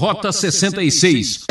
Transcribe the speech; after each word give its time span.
Rota 0.00 0.32
66. 0.32 1.44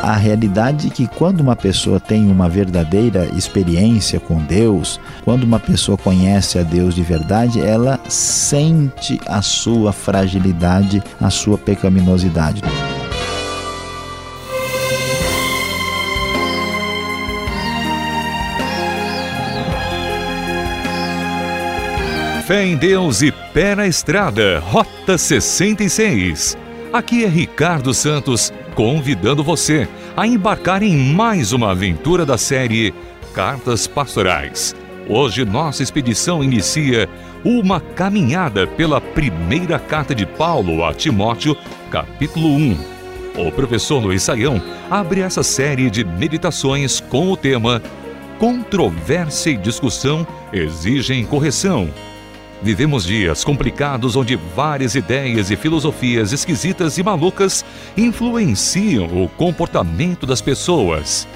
A 0.00 0.14
realidade 0.14 0.86
é 0.86 0.90
que 0.90 1.08
quando 1.08 1.40
uma 1.40 1.56
pessoa 1.56 1.98
tem 1.98 2.30
uma 2.30 2.48
verdadeira 2.48 3.28
experiência 3.36 4.20
com 4.20 4.38
Deus, 4.38 5.00
quando 5.24 5.42
uma 5.42 5.58
pessoa 5.58 5.98
conhece 5.98 6.56
a 6.56 6.62
Deus 6.62 6.94
de 6.94 7.02
verdade, 7.02 7.60
ela 7.60 7.98
sente 8.08 9.20
a 9.26 9.42
sua 9.42 9.92
fragilidade, 9.92 11.02
a 11.20 11.30
sua 11.30 11.58
pecaminosidade. 11.58 12.62
Fé 22.46 22.64
em 22.64 22.76
Deus 22.76 23.20
e 23.20 23.32
pé 23.52 23.74
na 23.74 23.88
estrada, 23.88 24.60
Rota 24.60 25.18
66. 25.18 26.62
Aqui 26.94 27.24
é 27.24 27.28
Ricardo 27.28 27.92
Santos 27.92 28.52
convidando 28.76 29.42
você 29.42 29.88
a 30.16 30.28
embarcar 30.28 30.80
em 30.80 30.96
mais 31.12 31.52
uma 31.52 31.72
aventura 31.72 32.24
da 32.24 32.38
série 32.38 32.94
Cartas 33.34 33.88
Pastorais. 33.88 34.76
Hoje 35.08 35.44
nossa 35.44 35.82
expedição 35.82 36.44
inicia 36.44 37.08
uma 37.44 37.80
caminhada 37.80 38.64
pela 38.64 39.00
primeira 39.00 39.76
carta 39.76 40.14
de 40.14 40.24
Paulo 40.24 40.84
a 40.84 40.94
Timóteo, 40.94 41.56
capítulo 41.90 42.46
1. 42.50 42.78
O 43.38 43.50
professor 43.50 43.98
Luiz 43.98 44.22
Saião 44.22 44.62
abre 44.88 45.20
essa 45.20 45.42
série 45.42 45.90
de 45.90 46.04
meditações 46.04 47.00
com 47.00 47.28
o 47.28 47.36
tema 47.36 47.82
Controvérsia 48.38 49.50
e 49.50 49.56
discussão 49.56 50.24
exigem 50.52 51.26
correção 51.26 51.90
Vivemos 52.64 53.04
dias 53.04 53.44
complicados 53.44 54.16
onde 54.16 54.36
várias 54.36 54.94
ideias 54.94 55.50
e 55.50 55.56
filosofias 55.56 56.32
esquisitas 56.32 56.96
e 56.96 57.02
malucas 57.02 57.62
influenciam 57.94 59.22
o 59.22 59.28
comportamento 59.28 60.24
das 60.24 60.40
pessoas. 60.40 61.28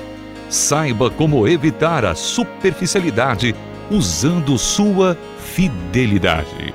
Saiba 0.48 1.10
como 1.10 1.46
evitar 1.46 2.06
a 2.06 2.14
superficialidade 2.14 3.54
usando 3.90 4.56
sua 4.56 5.18
fidelidade. 5.38 6.72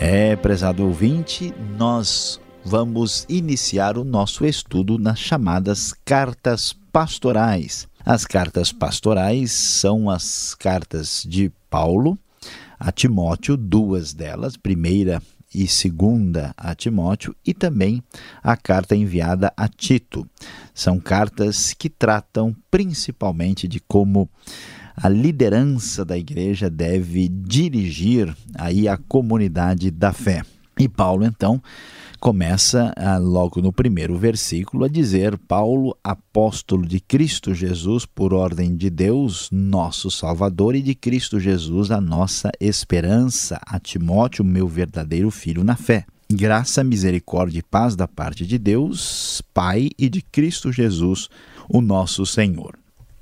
É, 0.00 0.34
prezado 0.34 0.84
ouvinte, 0.84 1.54
nós 1.78 2.40
vamos 2.64 3.24
iniciar 3.28 3.96
o 3.96 4.02
nosso 4.02 4.44
estudo 4.44 4.98
nas 4.98 5.20
chamadas 5.20 5.94
cartas 6.04 6.74
pastorais. 6.90 7.89
As 8.04 8.24
cartas 8.24 8.72
pastorais 8.72 9.52
são 9.52 10.08
as 10.08 10.54
cartas 10.54 11.24
de 11.26 11.52
Paulo 11.68 12.18
a 12.78 12.90
Timóteo, 12.90 13.58
duas 13.58 14.14
delas, 14.14 14.56
primeira 14.56 15.22
e 15.54 15.68
segunda 15.68 16.54
a 16.56 16.74
Timóteo, 16.74 17.36
e 17.44 17.52
também 17.52 18.02
a 18.42 18.56
carta 18.56 18.96
enviada 18.96 19.52
a 19.54 19.68
Tito. 19.68 20.26
São 20.72 20.98
cartas 20.98 21.74
que 21.74 21.90
tratam 21.90 22.56
principalmente 22.70 23.68
de 23.68 23.80
como 23.80 24.30
a 24.96 25.08
liderança 25.08 26.04
da 26.04 26.16
igreja 26.16 26.70
deve 26.70 27.28
dirigir 27.28 28.34
aí 28.54 28.88
a 28.88 28.96
comunidade 28.96 29.90
da 29.90 30.12
fé. 30.12 30.42
E 30.80 30.88
Paulo, 30.88 31.26
então, 31.26 31.62
começa 32.18 32.90
ah, 32.96 33.18
logo 33.18 33.60
no 33.60 33.70
primeiro 33.70 34.16
versículo 34.16 34.84
a 34.84 34.88
dizer: 34.88 35.36
Paulo, 35.36 35.94
apóstolo 36.02 36.86
de 36.86 37.00
Cristo 37.00 37.52
Jesus, 37.52 38.06
por 38.06 38.32
ordem 38.32 38.74
de 38.74 38.88
Deus, 38.88 39.50
nosso 39.52 40.10
Salvador, 40.10 40.74
e 40.74 40.80
de 40.80 40.94
Cristo 40.94 41.38
Jesus, 41.38 41.90
a 41.90 42.00
nossa 42.00 42.50
esperança, 42.58 43.60
a 43.66 43.78
Timóteo, 43.78 44.42
meu 44.42 44.66
verdadeiro 44.66 45.30
filho 45.30 45.62
na 45.62 45.76
fé. 45.76 46.06
Graça, 46.32 46.82
misericórdia 46.82 47.58
e 47.58 47.62
paz 47.62 47.94
da 47.94 48.08
parte 48.08 48.46
de 48.46 48.56
Deus, 48.56 49.42
Pai, 49.52 49.90
e 49.98 50.08
de 50.08 50.22
Cristo 50.22 50.72
Jesus, 50.72 51.28
o 51.68 51.82
nosso 51.82 52.24
Senhor. 52.24 52.78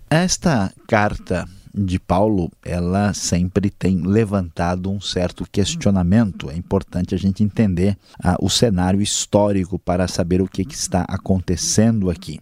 Esta 0.08 0.72
carta 0.86 1.44
de 1.78 1.98
Paulo, 1.98 2.50
ela 2.64 3.14
sempre 3.14 3.70
tem 3.70 4.02
levantado 4.02 4.90
um 4.90 5.00
certo 5.00 5.46
questionamento. 5.50 6.50
É 6.50 6.56
importante 6.56 7.14
a 7.14 7.18
gente 7.18 7.42
entender 7.42 7.96
ah, 8.22 8.36
o 8.40 8.50
cenário 8.50 9.00
histórico 9.00 9.78
para 9.78 10.08
saber 10.08 10.42
o 10.42 10.48
que, 10.48 10.64
que 10.64 10.74
está 10.74 11.02
acontecendo 11.08 12.10
aqui. 12.10 12.40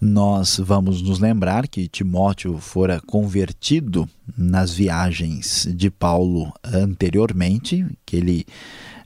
Nós 0.00 0.58
vamos 0.58 1.00
nos 1.00 1.20
lembrar 1.20 1.68
que 1.68 1.86
Timóteo 1.86 2.58
fora 2.58 3.00
convertido 3.00 4.08
nas 4.36 4.72
viagens 4.74 5.68
de 5.72 5.90
Paulo 5.90 6.52
anteriormente, 6.64 7.86
que 8.04 8.16
ele 8.16 8.44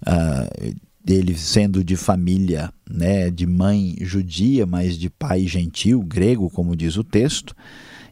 uh, 0.07 0.77
ele 1.07 1.37
sendo 1.37 1.85
de 1.85 1.97
família, 1.97 2.73
né, 2.91 3.31
de 3.31 3.47
mãe 3.47 3.95
judia, 4.01 4.67
mas 4.67 4.99
de 4.99 5.09
pai 5.09 5.47
gentil, 5.47 6.03
grego, 6.03 6.51
como 6.51 6.75
diz 6.75 6.97
o 6.97 7.05
texto, 7.05 7.55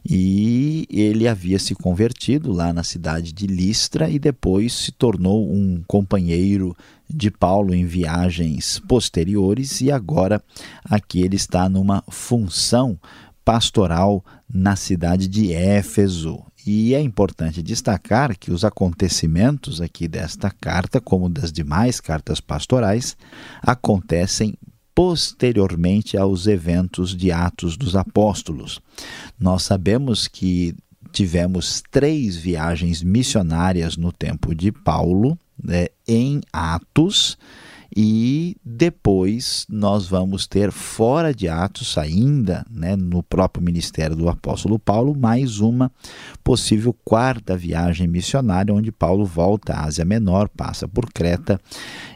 e 0.07 0.85
ele 0.89 1.27
havia 1.27 1.57
se 1.57 1.73
convertido 1.73 2.51
lá 2.51 2.71
na 2.71 2.83
cidade 2.83 3.33
de 3.33 3.47
Listra 3.47 4.07
e 4.09 4.19
depois 4.19 4.71
se 4.73 4.91
tornou 4.91 5.51
um 5.51 5.81
companheiro 5.87 6.75
de 7.09 7.31
Paulo 7.31 7.73
em 7.73 7.85
viagens 7.85 8.79
posteriores 8.87 9.81
e 9.81 9.91
agora 9.91 10.41
aqui 10.83 11.21
ele 11.21 11.35
está 11.35 11.67
numa 11.67 12.03
função 12.07 12.99
pastoral 13.43 14.23
na 14.47 14.75
cidade 14.75 15.27
de 15.27 15.53
Éfeso. 15.53 16.43
E 16.65 16.95
é 16.95 17.01
importante 17.01 17.61
destacar 17.61 18.35
que 18.37 18.51
os 18.51 18.65
acontecimentos 18.65 19.81
aqui 19.81 20.07
desta 20.07 20.49
carta, 20.49 20.99
como 20.99 21.29
das 21.29 21.51
demais 21.51 21.99
cartas 21.99 22.39
pastorais, 22.39 23.15
acontecem 23.61 24.55
posteriormente 24.95 26.17
aos 26.17 26.47
eventos 26.47 27.15
de 27.15 27.31
Atos 27.31 27.75
dos 27.75 27.95
Apóstolos. 27.95 28.81
Nós 29.37 29.63
sabemos 29.63 30.27
que 30.27 30.73
tivemos 31.11 31.83
três 31.91 32.37
viagens 32.37 33.03
missionárias 33.03 33.97
no 33.97 34.11
tempo 34.11 34.55
de 34.55 34.71
Paulo, 34.71 35.37
né, 35.61 35.87
em 36.07 36.41
Atos, 36.51 37.37
e 37.95 38.57
depois 38.63 39.65
nós 39.69 40.05
vamos 40.05 40.45
ter 40.45 40.69
fora 40.69 41.33
de 41.33 41.47
Atos 41.47 41.97
ainda, 41.97 42.65
né, 42.69 42.95
no 42.95 43.23
próprio 43.23 43.63
ministério 43.63 44.17
do 44.17 44.27
apóstolo 44.27 44.77
Paulo, 44.77 45.15
mais 45.15 45.59
uma 45.59 45.89
possível 46.43 46.93
quarta 47.05 47.55
viagem 47.55 48.05
missionária 48.05 48.73
onde 48.73 48.91
Paulo 48.91 49.23
volta 49.23 49.73
à 49.73 49.85
Ásia 49.85 50.03
Menor, 50.03 50.49
passa 50.49 50.87
por 50.89 51.05
Creta 51.13 51.59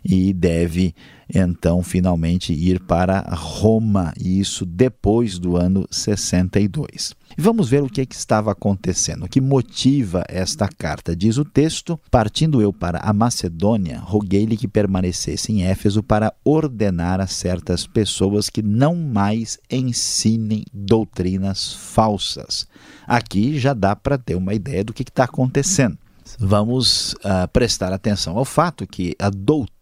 e 0.03 0.33
deve 0.33 0.93
então 1.33 1.81
finalmente 1.81 2.51
ir 2.51 2.81
para 2.81 3.21
Roma, 3.31 4.13
e 4.19 4.39
isso 4.39 4.65
depois 4.65 5.39
do 5.39 5.55
ano 5.55 5.87
62. 5.89 7.18
Vamos 7.41 7.69
ver 7.69 7.81
o 7.81 7.87
que, 7.87 8.01
é 8.01 8.05
que 8.05 8.15
estava 8.15 8.51
acontecendo, 8.51 9.23
o 9.23 9.29
que 9.29 9.39
motiva 9.39 10.25
esta 10.27 10.67
carta. 10.67 11.15
Diz 11.15 11.37
o 11.37 11.45
texto: 11.45 11.97
Partindo 12.11 12.61
eu 12.61 12.73
para 12.73 12.99
a 12.99 13.13
Macedônia, 13.13 13.97
roguei-lhe 13.99 14.57
que 14.57 14.67
permanecesse 14.67 15.53
em 15.53 15.63
Éfeso 15.63 16.03
para 16.03 16.33
ordenar 16.43 17.21
a 17.21 17.27
certas 17.27 17.87
pessoas 17.87 18.49
que 18.49 18.61
não 18.61 18.93
mais 18.93 19.57
ensinem 19.71 20.65
doutrinas 20.73 21.71
falsas. 21.71 22.67
Aqui 23.07 23.57
já 23.57 23.73
dá 23.73 23.95
para 23.95 24.17
ter 24.17 24.35
uma 24.35 24.53
ideia 24.53 24.83
do 24.83 24.91
que 24.91 25.03
está 25.03 25.23
acontecendo 25.23 25.97
vamos 26.37 27.13
uh, 27.13 27.47
prestar 27.51 27.91
atenção 27.91 28.37
ao 28.37 28.45
fato 28.45 28.85
que 28.85 29.15
a 29.17 29.29
doutrina 29.29 29.78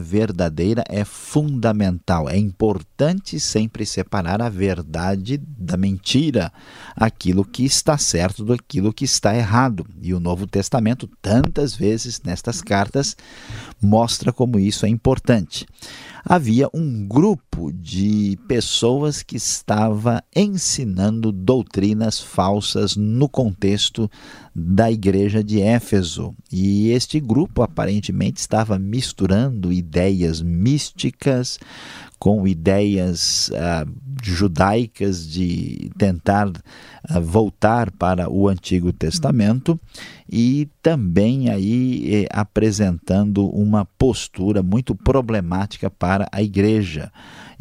verdadeira 0.00 0.84
é 0.88 1.04
fundamental. 1.04 2.28
É 2.28 2.36
importante 2.36 3.38
sempre 3.38 3.86
separar 3.86 4.42
a 4.42 4.48
verdade 4.48 5.36
da 5.36 5.76
mentira, 5.76 6.52
aquilo 6.96 7.44
que 7.44 7.64
está 7.64 7.98
certo 7.98 8.44
daquilo 8.44 8.92
que 8.92 9.04
está 9.04 9.34
errado. 9.34 9.86
E 10.00 10.14
o 10.14 10.20
Novo 10.20 10.46
Testamento, 10.46 11.08
tantas 11.20 11.74
vezes 11.74 12.20
nestas 12.24 12.60
cartas, 12.60 13.16
mostra 13.80 14.32
como 14.32 14.58
isso 14.58 14.86
é 14.86 14.88
importante 14.88 15.66
havia 16.24 16.68
um 16.72 17.06
grupo 17.06 17.70
de 17.70 18.38
pessoas 18.48 19.22
que 19.22 19.36
estava 19.36 20.24
ensinando 20.34 21.30
doutrinas 21.30 22.18
falsas 22.18 22.96
no 22.96 23.28
contexto 23.28 24.10
da 24.54 24.90
igreja 24.90 25.44
de 25.44 25.60
Éfeso. 25.60 26.34
E 26.50 26.90
este 26.90 27.20
grupo 27.20 27.62
aparentemente 27.62 28.40
estava 28.40 28.78
misturando 28.78 29.43
ideias 29.72 30.40
místicas 30.40 31.58
com 32.18 32.46
ideias 32.48 33.50
uh, 33.50 33.90
judaicas 34.22 35.28
de 35.28 35.90
tentar 35.98 36.48
uh, 36.48 37.20
voltar 37.20 37.90
para 37.90 38.30
o 38.30 38.48
Antigo 38.48 38.92
Testamento 38.92 39.78
e 40.30 40.68
também 40.82 41.50
aí 41.50 42.24
eh, 42.24 42.26
apresentando 42.32 43.46
uma 43.48 43.84
postura 43.84 44.62
muito 44.62 44.94
problemática 44.94 45.90
para 45.90 46.26
a 46.32 46.42
igreja. 46.42 47.12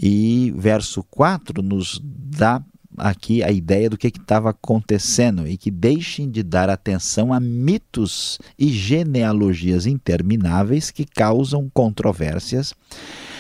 E 0.01 0.53
verso 0.57 1.03
4 1.03 1.61
nos 1.61 2.01
dá 2.03 2.63
aqui 2.97 3.43
a 3.43 3.51
ideia 3.51 3.89
do 3.89 3.97
que 3.97 4.07
estava 4.07 4.49
acontecendo 4.49 5.47
e 5.47 5.57
que 5.57 5.71
deixem 5.71 6.29
de 6.29 6.43
dar 6.43 6.69
atenção 6.69 7.33
a 7.33 7.39
mitos 7.39 8.39
e 8.57 8.69
genealogias 8.69 9.85
intermináveis 9.85 10.91
que 10.91 11.05
causam 11.05 11.69
controvérsias, 11.73 12.73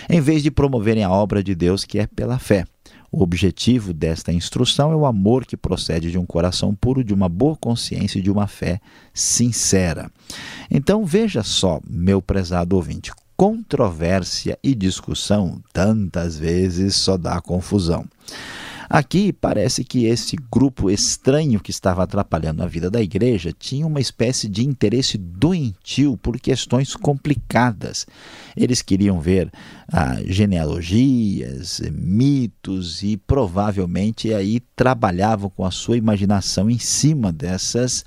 em 0.09 0.21
vez 0.21 0.43
de 0.43 0.51
promoverem 0.51 1.03
a 1.03 1.11
obra 1.11 1.43
de 1.43 1.55
Deus 1.55 1.85
que 1.85 1.99
é 1.99 2.07
pela 2.07 2.39
fé. 2.39 2.65
O 3.11 3.21
objetivo 3.21 3.93
desta 3.93 4.33
instrução 4.33 4.91
é 4.91 4.95
o 4.95 5.05
amor 5.05 5.45
que 5.45 5.55
procede 5.55 6.09
de 6.09 6.17
um 6.17 6.25
coração 6.25 6.73
puro, 6.73 7.03
de 7.03 7.13
uma 7.13 7.29
boa 7.29 7.55
consciência 7.55 8.17
e 8.17 8.23
de 8.23 8.31
uma 8.31 8.47
fé 8.47 8.81
sincera. 9.13 10.09
Então 10.69 11.05
veja 11.05 11.43
só, 11.43 11.79
meu 11.87 12.23
prezado 12.23 12.75
ouvinte, 12.75 13.11
controvérsia 13.37 14.57
e 14.63 14.73
discussão 14.73 15.61
tantas 15.71 16.39
vezes 16.39 16.95
só 16.95 17.15
dá 17.15 17.39
confusão. 17.39 18.05
Aqui 18.93 19.33
parece 19.33 19.83
que 19.83 20.05
esse 20.05 20.35
grupo 20.51 20.87
estranho 20.87 21.59
que 21.59 21.71
estava 21.71 22.03
atrapalhando 22.03 22.61
a 22.61 22.67
vida 22.67 22.91
da 22.91 23.01
igreja 23.01 23.51
tinha 23.51 23.87
uma 23.87 23.99
espécie 23.99 24.47
de 24.47 24.63
interesse 24.63 25.17
doentio 25.17 26.15
por 26.15 26.39
questões 26.39 26.95
complicadas. 26.95 28.05
Eles 28.55 28.83
queriam 28.83 29.19
ver 29.19 29.51
ah, 29.91 30.17
genealogias, 30.27 31.81
mitos 31.91 33.01
e 33.01 33.17
provavelmente 33.17 34.31
aí 34.31 34.59
trabalhavam 34.75 35.49
com 35.49 35.65
a 35.65 35.71
sua 35.71 35.97
imaginação 35.97 36.69
em 36.69 36.77
cima 36.77 37.33
dessas 37.33 38.05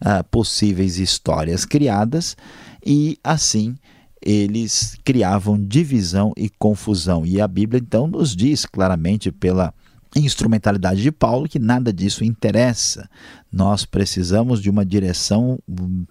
ah, 0.00 0.24
possíveis 0.24 0.98
histórias 0.98 1.64
criadas 1.64 2.36
e 2.84 3.16
assim 3.22 3.76
eles 4.20 4.96
criavam 5.04 5.64
divisão 5.64 6.32
e 6.36 6.48
confusão. 6.48 7.24
E 7.24 7.40
a 7.40 7.46
Bíblia 7.46 7.80
então 7.80 8.08
nos 8.08 8.34
diz 8.34 8.66
claramente 8.66 9.30
pela 9.30 9.72
instrumentalidade 10.16 11.02
de 11.02 11.10
Paulo 11.10 11.48
que 11.48 11.58
nada 11.58 11.92
disso 11.92 12.24
interessa. 12.24 13.08
Nós 13.52 13.84
precisamos 13.84 14.60
de 14.60 14.70
uma 14.70 14.84
direção 14.84 15.58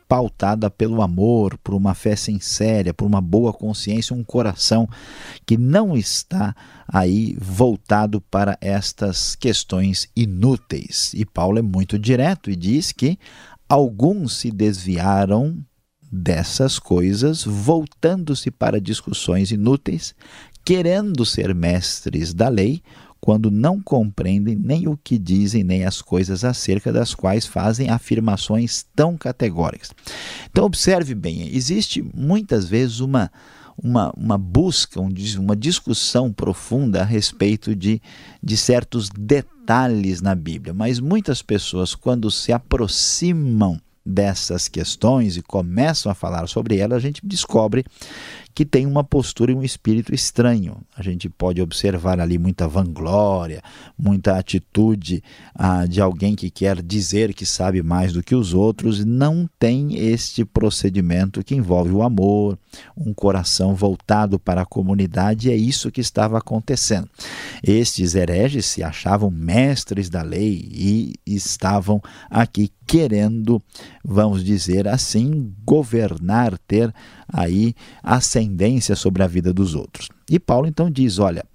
pautada 0.07 0.69
pelo 0.69 1.01
amor, 1.01 1.57
por 1.63 1.73
uma 1.73 1.94
fé 1.94 2.15
sincera, 2.15 2.94
por 2.94 3.05
uma 3.05 3.21
boa 3.21 3.53
consciência, 3.53 4.15
um 4.15 4.23
coração 4.23 4.88
que 5.45 5.57
não 5.57 5.95
está 5.95 6.55
aí 6.88 7.38
voltado 7.39 8.21
para 8.21 8.57
estas 8.61 9.35
questões 9.35 10.07
inúteis. 10.15 11.13
E 11.13 11.25
Paulo 11.25 11.59
é 11.59 11.61
muito 11.61 11.97
direto 12.00 12.50
e 12.50 12.55
diz 12.55 12.91
que 12.91 13.17
alguns 13.67 14.38
se 14.38 14.51
desviaram 14.51 15.57
dessas 16.11 16.77
coisas, 16.77 17.44
voltando-se 17.44 18.51
para 18.51 18.79
discussões 18.79 19.51
inúteis, 19.51 20.13
querendo 20.63 21.25
ser 21.25 21.53
mestres 21.55 22.33
da 22.33 22.47
lei, 22.47 22.81
quando 23.24 23.50
não 23.50 23.80
compreendem 23.80 24.54
nem 24.54 24.86
o 24.86 25.00
que 25.02 25.18
dizem, 25.18 25.64
nem 25.64 25.86
as 25.86 26.02
coisas 26.02 26.44
acerca 26.44 26.92
das 26.92 27.16
quais 27.16 27.46
fazem 27.46 27.90
afirmações 27.90 28.86
tão 28.94 29.16
categóricas. 29.16 29.92
Então, 30.52 30.66
observe 30.66 31.16
bem: 31.16 31.48
existe 31.56 32.04
muitas 32.14 32.68
vezes 32.68 33.00
uma, 33.00 33.31
uma, 33.81 34.12
uma 34.18 34.38
busca, 34.38 35.00
uma 35.00 35.56
discussão 35.56 36.34
profunda 36.34 37.00
a 37.00 37.06
respeito 37.06 37.74
de, 37.74 38.02
de 38.44 38.58
certos 38.58 39.08
detalhes 39.10 40.22
na 40.22 40.36
Bíblia, 40.36 40.74
mas 40.74 41.00
muitas 41.00 41.42
pessoas, 41.42 41.96
quando 41.96 42.30
se 42.30 42.52
aproximam 42.52 43.80
dessas 44.06 44.68
questões 44.68 45.38
e 45.38 45.42
começam 45.42 46.12
a 46.12 46.16
falar 46.16 46.46
sobre 46.48 46.78
elas, 46.78 46.98
a 46.98 47.00
gente 47.00 47.22
descobre 47.25 47.86
que 48.53 48.65
tem 48.65 48.85
uma 48.85 49.03
postura 49.03 49.51
e 49.51 49.55
um 49.55 49.63
espírito 49.63 50.13
estranho. 50.13 50.77
A 50.95 51.01
gente 51.01 51.27
pode 51.27 51.61
observar 51.61 52.19
ali 52.19 52.38
muita 52.38 52.67
vanglória, 52.67 53.61
muita 53.97 54.38
atitude 54.38 55.23
ah, 55.55 55.85
de 55.85 56.00
alguém 56.00 56.35
que 56.35 56.50
quer 56.50 56.81
dizer 56.81 57.33
que 57.33 57.45
sabe 57.45 57.81
mais 57.81 58.13
do 58.13 58.21
que 58.21 58.35
os 58.35 58.53
outros, 58.53 59.03
não 59.03 59.50
tem 59.57 59.95
este 59.97 60.45
procedimento 60.45 61.44
que 61.44 61.55
envolve 61.55 61.91
o 61.91 62.03
amor, 62.03 62.57
um 62.95 63.13
coração 63.13 63.73
voltado 63.73 64.38
para 64.38 64.61
a 64.61 64.65
comunidade, 64.65 65.51
é 65.51 65.55
isso 65.55 65.91
que 65.91 66.01
estava 66.01 66.38
acontecendo. 66.38 67.09
Estes 67.63 68.13
hereges 68.13 68.65
se 68.65 68.83
achavam 68.83 69.31
mestres 69.31 70.09
da 70.09 70.21
lei 70.21 70.69
e 70.71 71.13
estavam 71.25 72.01
aqui 72.29 72.71
querendo, 72.85 73.61
vamos 74.03 74.44
dizer 74.44 74.88
assim, 74.88 75.53
governar, 75.65 76.57
ter 76.67 76.94
aí 77.27 77.73
ascendência 78.03 78.43
sobre 78.95 79.24
a 79.24 79.28
vida 79.28 79.54
dos 79.54 79.75
outros. 79.75 80.10
E 80.30 80.40
Paulo 80.40 80.68
então 80.68 80.90
diz: 80.90 81.19
olha, 81.19 81.45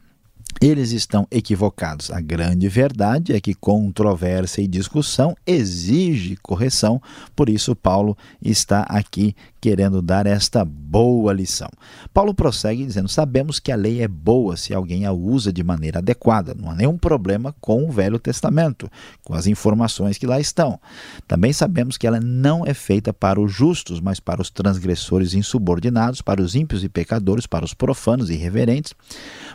eles 0.60 0.92
estão 0.92 1.26
equivocados. 1.30 2.10
A 2.10 2.20
grande 2.20 2.68
verdade 2.68 3.32
é 3.32 3.40
que 3.40 3.54
controvérsia 3.54 4.62
e 4.62 4.66
discussão 4.66 5.36
exige 5.46 6.36
correção, 6.42 7.00
por 7.34 7.48
isso 7.48 7.76
Paulo 7.76 8.16
está 8.42 8.82
aqui 8.82 9.34
querendo 9.60 10.00
dar 10.00 10.26
esta 10.26 10.64
boa 10.64 11.32
lição. 11.32 11.68
Paulo 12.12 12.34
prossegue 12.34 12.84
dizendo: 12.84 13.08
Sabemos 13.08 13.58
que 13.58 13.72
a 13.72 13.76
lei 13.76 14.02
é 14.02 14.08
boa 14.08 14.56
se 14.56 14.74
alguém 14.74 15.04
a 15.04 15.12
usa 15.12 15.52
de 15.52 15.62
maneira 15.62 15.98
adequada. 15.98 16.54
Não 16.54 16.70
há 16.70 16.74
nenhum 16.74 16.96
problema 16.96 17.54
com 17.60 17.84
o 17.84 17.90
Velho 17.90 18.18
Testamento, 18.18 18.90
com 19.24 19.34
as 19.34 19.46
informações 19.46 20.18
que 20.18 20.26
lá 20.26 20.40
estão. 20.40 20.78
Também 21.26 21.52
sabemos 21.52 21.96
que 21.96 22.06
ela 22.06 22.20
não 22.20 22.64
é 22.64 22.74
feita 22.74 23.12
para 23.12 23.40
os 23.40 23.52
justos, 23.52 24.00
mas 24.00 24.20
para 24.20 24.40
os 24.40 24.50
transgressores 24.50 25.34
insubordinados, 25.34 26.22
para 26.22 26.42
os 26.42 26.54
ímpios 26.54 26.84
e 26.84 26.88
pecadores, 26.88 27.46
para 27.46 27.64
os 27.64 27.74
profanos 27.74 28.30
e 28.30 28.34
irreverentes, 28.34 28.94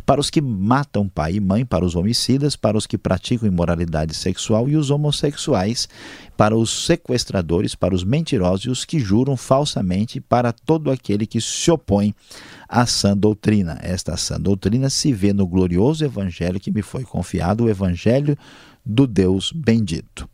para 0.06 0.20
os 0.20 0.30
que 0.30 0.42
matam 0.42 0.93
pai 1.10 1.36
e 1.36 1.40
mãe, 1.40 1.66
para 1.66 1.84
os 1.84 1.96
homicidas, 1.96 2.56
para 2.56 2.78
os 2.78 2.86
que 2.86 2.98
praticam 2.98 3.48
imoralidade 3.48 4.14
sexual 4.14 4.70
e 4.70 4.76
os 4.76 4.92
homossexuais, 4.92 5.90
para 6.38 6.56
os 6.56 6.86
sequestradores, 6.86 7.74
para 7.74 7.96
os 7.96 8.04
mentirosos 8.04 8.66
e 8.66 8.70
os 8.70 8.86
que 8.86 9.00
juram 9.00 9.36
falsamente, 9.36 10.22
para 10.22 10.52
todo 10.52 10.92
aquele 10.92 11.26
que 11.26 11.42
se 11.42 11.72
opõe 11.72 12.14
à 12.70 12.86
sã 12.86 13.18
doutrina. 13.18 13.80
Esta 13.82 14.16
sã 14.18 14.40
doutrina 14.40 14.90
se 14.90 15.12
vê 15.12 15.34
no 15.34 15.48
glorioso 15.48 16.06
evangelho 16.06 16.60
que 16.60 16.72
me 16.72 16.82
foi 16.82 17.04
confiado, 17.04 17.64
o 17.64 17.70
evangelho 17.70 18.38
do 18.86 19.08
Deus 19.08 19.52
bendito. 19.52 20.30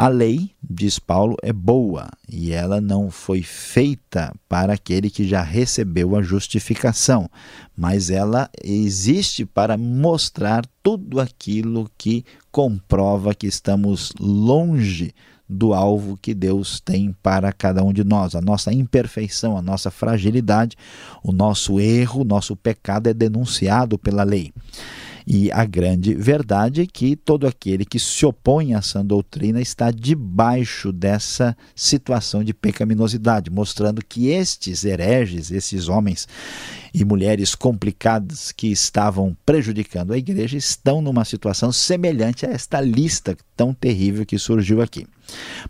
A 0.00 0.06
lei, 0.06 0.52
diz 0.62 1.00
Paulo, 1.00 1.34
é 1.42 1.52
boa 1.52 2.08
e 2.28 2.52
ela 2.52 2.80
não 2.80 3.10
foi 3.10 3.42
feita 3.42 4.32
para 4.48 4.74
aquele 4.74 5.10
que 5.10 5.26
já 5.26 5.42
recebeu 5.42 6.14
a 6.14 6.22
justificação, 6.22 7.28
mas 7.76 8.08
ela 8.08 8.48
existe 8.62 9.44
para 9.44 9.76
mostrar 9.76 10.64
tudo 10.84 11.18
aquilo 11.18 11.90
que 11.98 12.24
comprova 12.52 13.34
que 13.34 13.48
estamos 13.48 14.12
longe 14.20 15.12
do 15.48 15.74
alvo 15.74 16.16
que 16.16 16.32
Deus 16.32 16.78
tem 16.78 17.12
para 17.20 17.52
cada 17.52 17.82
um 17.82 17.92
de 17.92 18.04
nós. 18.04 18.36
A 18.36 18.40
nossa 18.40 18.72
imperfeição, 18.72 19.58
a 19.58 19.62
nossa 19.62 19.90
fragilidade, 19.90 20.76
o 21.24 21.32
nosso 21.32 21.80
erro, 21.80 22.20
o 22.20 22.24
nosso 22.24 22.54
pecado 22.54 23.08
é 23.08 23.12
denunciado 23.12 23.98
pela 23.98 24.22
lei. 24.22 24.52
E 25.30 25.52
a 25.52 25.66
grande 25.66 26.14
verdade 26.14 26.80
é 26.80 26.86
que 26.86 27.14
todo 27.14 27.46
aquele 27.46 27.84
que 27.84 27.98
se 27.98 28.24
opõe 28.24 28.72
a 28.72 28.78
essa 28.78 29.04
doutrina 29.04 29.60
está 29.60 29.90
debaixo 29.90 30.90
dessa 30.90 31.54
situação 31.74 32.42
de 32.42 32.54
pecaminosidade, 32.54 33.50
mostrando 33.50 34.02
que 34.02 34.28
estes 34.28 34.86
hereges, 34.86 35.50
esses 35.50 35.86
homens 35.86 36.26
e 36.94 37.04
mulheres 37.04 37.54
complicados 37.54 38.52
que 38.52 38.68
estavam 38.68 39.36
prejudicando 39.44 40.14
a 40.14 40.16
igreja, 40.16 40.56
estão 40.56 41.02
numa 41.02 41.26
situação 41.26 41.70
semelhante 41.70 42.46
a 42.46 42.48
esta 42.48 42.80
lista 42.80 43.36
tão 43.54 43.74
terrível 43.74 44.24
que 44.24 44.38
surgiu 44.38 44.80
aqui. 44.80 45.06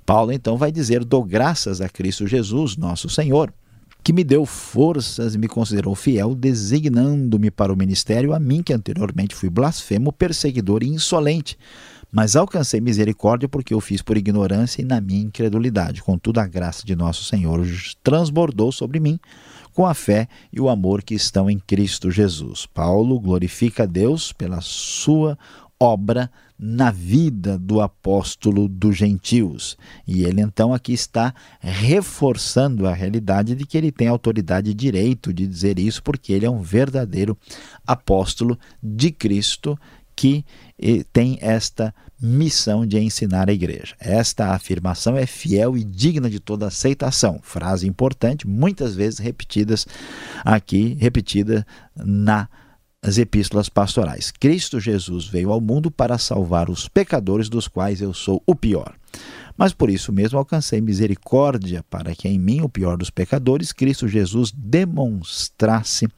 Paulo 0.06 0.30
então 0.30 0.56
vai 0.56 0.70
dizer: 0.70 1.04
dou 1.04 1.24
graças 1.24 1.80
a 1.80 1.88
Cristo 1.88 2.28
Jesus, 2.28 2.76
nosso 2.76 3.08
Senhor 3.08 3.52
que 4.02 4.12
me 4.12 4.24
deu 4.24 4.46
forças 4.46 5.34
e 5.34 5.38
me 5.38 5.48
considerou 5.48 5.94
fiel, 5.94 6.34
designando-me 6.34 7.50
para 7.50 7.72
o 7.72 7.76
ministério, 7.76 8.32
a 8.32 8.38
mim 8.38 8.62
que 8.62 8.72
anteriormente 8.72 9.34
fui 9.34 9.50
blasfemo, 9.50 10.12
perseguidor 10.12 10.82
e 10.82 10.88
insolente. 10.88 11.58
Mas 12.10 12.36
alcancei 12.36 12.80
misericórdia 12.80 13.48
porque 13.48 13.74
eu 13.74 13.80
fiz 13.80 14.00
por 14.00 14.16
ignorância 14.16 14.80
e 14.80 14.84
na 14.84 14.98
minha 14.98 15.20
incredulidade. 15.20 16.02
Contudo, 16.02 16.38
a 16.38 16.46
graça 16.46 16.86
de 16.86 16.96
nosso 16.96 17.24
Senhor 17.24 17.60
transbordou 18.02 18.72
sobre 18.72 18.98
mim 18.98 19.20
com 19.74 19.86
a 19.86 19.92
fé 19.92 20.26
e 20.52 20.60
o 20.60 20.68
amor 20.68 21.02
que 21.02 21.14
estão 21.14 21.50
em 21.50 21.58
Cristo 21.58 22.10
Jesus. 22.10 22.66
Paulo 22.66 23.20
glorifica 23.20 23.82
a 23.82 23.86
Deus 23.86 24.32
pela 24.32 24.60
sua 24.60 25.38
obra 25.80 26.30
na 26.58 26.90
vida 26.90 27.56
do 27.56 27.80
apóstolo 27.80 28.68
dos 28.68 28.96
gentios. 28.96 29.76
E 30.06 30.24
ele 30.24 30.40
então 30.40 30.74
aqui 30.74 30.92
está 30.92 31.32
reforçando 31.60 32.86
a 32.86 32.92
realidade 32.92 33.54
de 33.54 33.64
que 33.64 33.78
ele 33.78 33.92
tem 33.92 34.08
autoridade 34.08 34.70
e 34.70 34.74
direito 34.74 35.32
de 35.32 35.46
dizer 35.46 35.78
isso, 35.78 36.02
porque 36.02 36.32
ele 36.32 36.46
é 36.46 36.50
um 36.50 36.60
verdadeiro 36.60 37.38
apóstolo 37.86 38.58
de 38.82 39.12
Cristo 39.12 39.78
que 40.16 40.44
tem 41.12 41.38
esta 41.40 41.94
missão 42.20 42.84
de 42.84 42.98
ensinar 42.98 43.48
a 43.48 43.52
igreja. 43.52 43.94
Esta 44.00 44.52
afirmação 44.52 45.16
é 45.16 45.24
fiel 45.26 45.76
e 45.76 45.84
digna 45.84 46.28
de 46.28 46.40
toda 46.40 46.66
aceitação. 46.66 47.38
Frase 47.40 47.86
importante, 47.86 48.44
muitas 48.48 48.96
vezes 48.96 49.20
repetidas 49.20 49.86
aqui, 50.44 50.96
repetida 51.00 51.64
na 51.94 52.48
as 53.02 53.18
epístolas 53.18 53.68
pastorais. 53.68 54.30
Cristo 54.30 54.80
Jesus 54.80 55.26
veio 55.26 55.52
ao 55.52 55.60
mundo 55.60 55.90
para 55.90 56.18
salvar 56.18 56.68
os 56.68 56.88
pecadores, 56.88 57.48
dos 57.48 57.68
quais 57.68 58.00
eu 58.00 58.12
sou 58.12 58.42
o 58.46 58.54
pior. 58.54 58.94
Mas 59.56 59.72
por 59.72 59.90
isso 59.90 60.12
mesmo 60.12 60.38
alcancei 60.38 60.80
misericórdia, 60.80 61.84
para 61.90 62.14
que 62.14 62.28
em 62.28 62.38
mim, 62.38 62.60
o 62.60 62.68
pior 62.68 62.96
dos 62.96 63.10
pecadores, 63.10 63.72
Cristo 63.72 64.06
Jesus 64.06 64.52
demonstrasse 64.54 66.08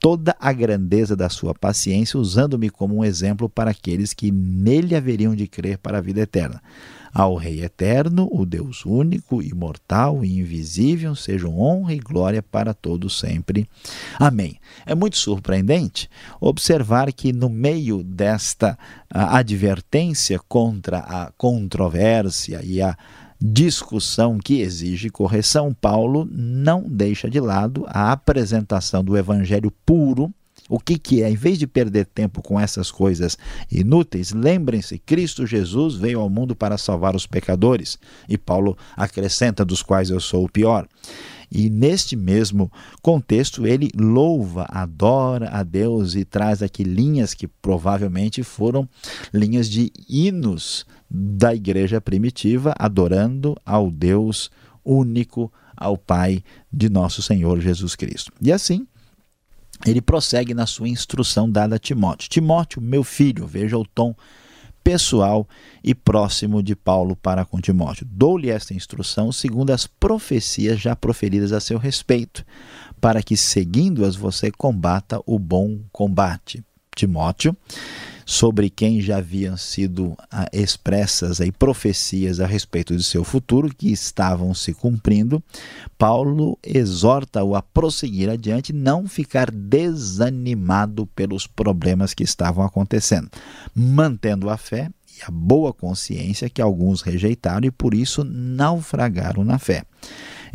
toda 0.00 0.34
a 0.40 0.52
grandeza 0.52 1.14
da 1.14 1.28
sua 1.28 1.54
paciência, 1.54 2.18
usando-me 2.18 2.70
como 2.70 2.96
um 2.96 3.04
exemplo 3.04 3.48
para 3.48 3.70
aqueles 3.70 4.12
que 4.14 4.30
nele 4.30 4.96
haveriam 4.96 5.36
de 5.36 5.46
crer 5.46 5.78
para 5.78 5.98
a 5.98 6.00
vida 6.00 6.20
eterna. 6.20 6.60
Ao 7.12 7.34
Rei 7.34 7.62
eterno, 7.62 8.28
o 8.30 8.46
Deus 8.46 8.86
único, 8.86 9.42
imortal 9.42 10.24
e 10.24 10.38
invisível, 10.38 11.14
sejam 11.14 11.58
honra 11.58 11.92
e 11.94 11.98
glória 11.98 12.42
para 12.42 12.72
todos 12.72 13.18
sempre. 13.18 13.68
Amém. 14.18 14.56
É 14.86 14.94
muito 14.94 15.16
surpreendente 15.16 16.08
observar 16.40 17.12
que 17.12 17.32
no 17.32 17.48
meio 17.48 18.02
desta 18.04 18.78
advertência 19.08 20.38
contra 20.48 20.98
a 20.98 21.32
controvérsia 21.36 22.60
e 22.62 22.80
a 22.80 22.96
discussão 23.40 24.38
que 24.38 24.60
exige 24.60 25.08
correção, 25.08 25.72
Paulo 25.72 26.28
não 26.30 26.84
deixa 26.86 27.28
de 27.28 27.40
lado 27.40 27.86
a 27.88 28.12
apresentação 28.12 29.02
do 29.02 29.16
evangelho 29.16 29.72
puro 29.84 30.32
o 30.70 30.78
que, 30.78 30.96
que 30.96 31.20
é? 31.20 31.28
Em 31.28 31.34
vez 31.34 31.58
de 31.58 31.66
perder 31.66 32.06
tempo 32.06 32.40
com 32.40 32.58
essas 32.58 32.92
coisas 32.92 33.36
inúteis, 33.68 34.30
lembrem-se: 34.30 35.00
Cristo 35.00 35.44
Jesus 35.44 35.96
veio 35.96 36.20
ao 36.20 36.30
mundo 36.30 36.54
para 36.54 36.78
salvar 36.78 37.16
os 37.16 37.26
pecadores. 37.26 37.98
E 38.28 38.38
Paulo 38.38 38.78
acrescenta: 38.96 39.64
dos 39.64 39.82
quais 39.82 40.10
eu 40.10 40.20
sou 40.20 40.44
o 40.44 40.48
pior. 40.48 40.86
E 41.50 41.68
neste 41.68 42.14
mesmo 42.14 42.70
contexto, 43.02 43.66
ele 43.66 43.90
louva, 43.98 44.64
adora 44.68 45.50
a 45.50 45.64
Deus 45.64 46.14
e 46.14 46.24
traz 46.24 46.62
aqui 46.62 46.84
linhas 46.84 47.34
que 47.34 47.48
provavelmente 47.48 48.44
foram 48.44 48.88
linhas 49.34 49.68
de 49.68 49.90
hinos 50.08 50.86
da 51.10 51.52
igreja 51.52 52.00
primitiva, 52.00 52.72
adorando 52.78 53.56
ao 53.66 53.90
Deus 53.90 54.52
único, 54.84 55.52
ao 55.76 55.98
Pai 55.98 56.44
de 56.72 56.88
nosso 56.88 57.20
Senhor 57.20 57.60
Jesus 57.60 57.96
Cristo. 57.96 58.32
E 58.40 58.52
assim, 58.52 58.86
ele 59.86 60.00
prossegue 60.00 60.54
na 60.54 60.66
sua 60.66 60.88
instrução 60.88 61.50
dada 61.50 61.76
a 61.76 61.78
Timóteo. 61.78 62.28
Timóteo, 62.28 62.82
meu 62.82 63.02
filho, 63.02 63.46
veja 63.46 63.78
o 63.78 63.86
tom 63.86 64.14
pessoal 64.82 65.46
e 65.84 65.94
próximo 65.94 66.62
de 66.62 66.74
Paulo 66.74 67.14
para 67.14 67.44
com 67.44 67.60
Timóteo. 67.60 68.06
Dou-lhe 68.10 68.50
esta 68.50 68.74
instrução 68.74 69.30
segundo 69.30 69.70
as 69.70 69.86
profecias 69.86 70.80
já 70.80 70.96
proferidas 70.96 71.52
a 71.52 71.60
seu 71.60 71.78
respeito, 71.78 72.44
para 73.00 73.22
que, 73.22 73.36
seguindo-as, 73.36 74.16
você 74.16 74.50
combata 74.50 75.20
o 75.26 75.38
bom 75.38 75.80
combate. 75.92 76.64
Timóteo, 76.94 77.56
sobre 78.30 78.70
quem 78.70 79.00
já 79.00 79.18
haviam 79.18 79.56
sido 79.56 80.16
ah, 80.30 80.48
expressas 80.52 81.40
aí, 81.40 81.50
profecias 81.50 82.38
a 82.38 82.46
respeito 82.46 82.96
de 82.96 83.02
seu 83.02 83.24
futuro 83.24 83.74
que 83.74 83.90
estavam 83.90 84.54
se 84.54 84.72
cumprindo, 84.72 85.42
Paulo 85.98 86.56
exorta-o 86.62 87.56
a 87.56 87.60
prosseguir 87.60 88.30
adiante, 88.30 88.72
não 88.72 89.08
ficar 89.08 89.50
desanimado 89.50 91.06
pelos 91.08 91.44
problemas 91.48 92.14
que 92.14 92.22
estavam 92.22 92.64
acontecendo, 92.64 93.28
mantendo 93.74 94.48
a 94.48 94.56
fé 94.56 94.88
e 95.08 95.24
a 95.26 95.30
boa 95.32 95.72
consciência 95.72 96.48
que 96.48 96.62
alguns 96.62 97.02
rejeitaram 97.02 97.66
e 97.66 97.70
por 97.72 97.94
isso 97.94 98.22
naufragaram 98.22 99.42
na 99.42 99.58
fé. 99.58 99.82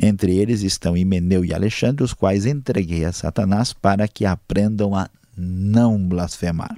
Entre 0.02 0.38
eles 0.38 0.62
estão 0.62 0.96
Himeneu 0.96 1.44
e 1.44 1.54
Alexandre, 1.54 2.06
os 2.06 2.14
quais 2.14 2.46
entreguei 2.46 3.04
a 3.04 3.12
Satanás 3.12 3.74
para 3.74 4.08
que 4.08 4.26
aprendam 4.26 4.96
a 4.96 5.10
não 5.38 5.98
blasfemar. 5.98 6.76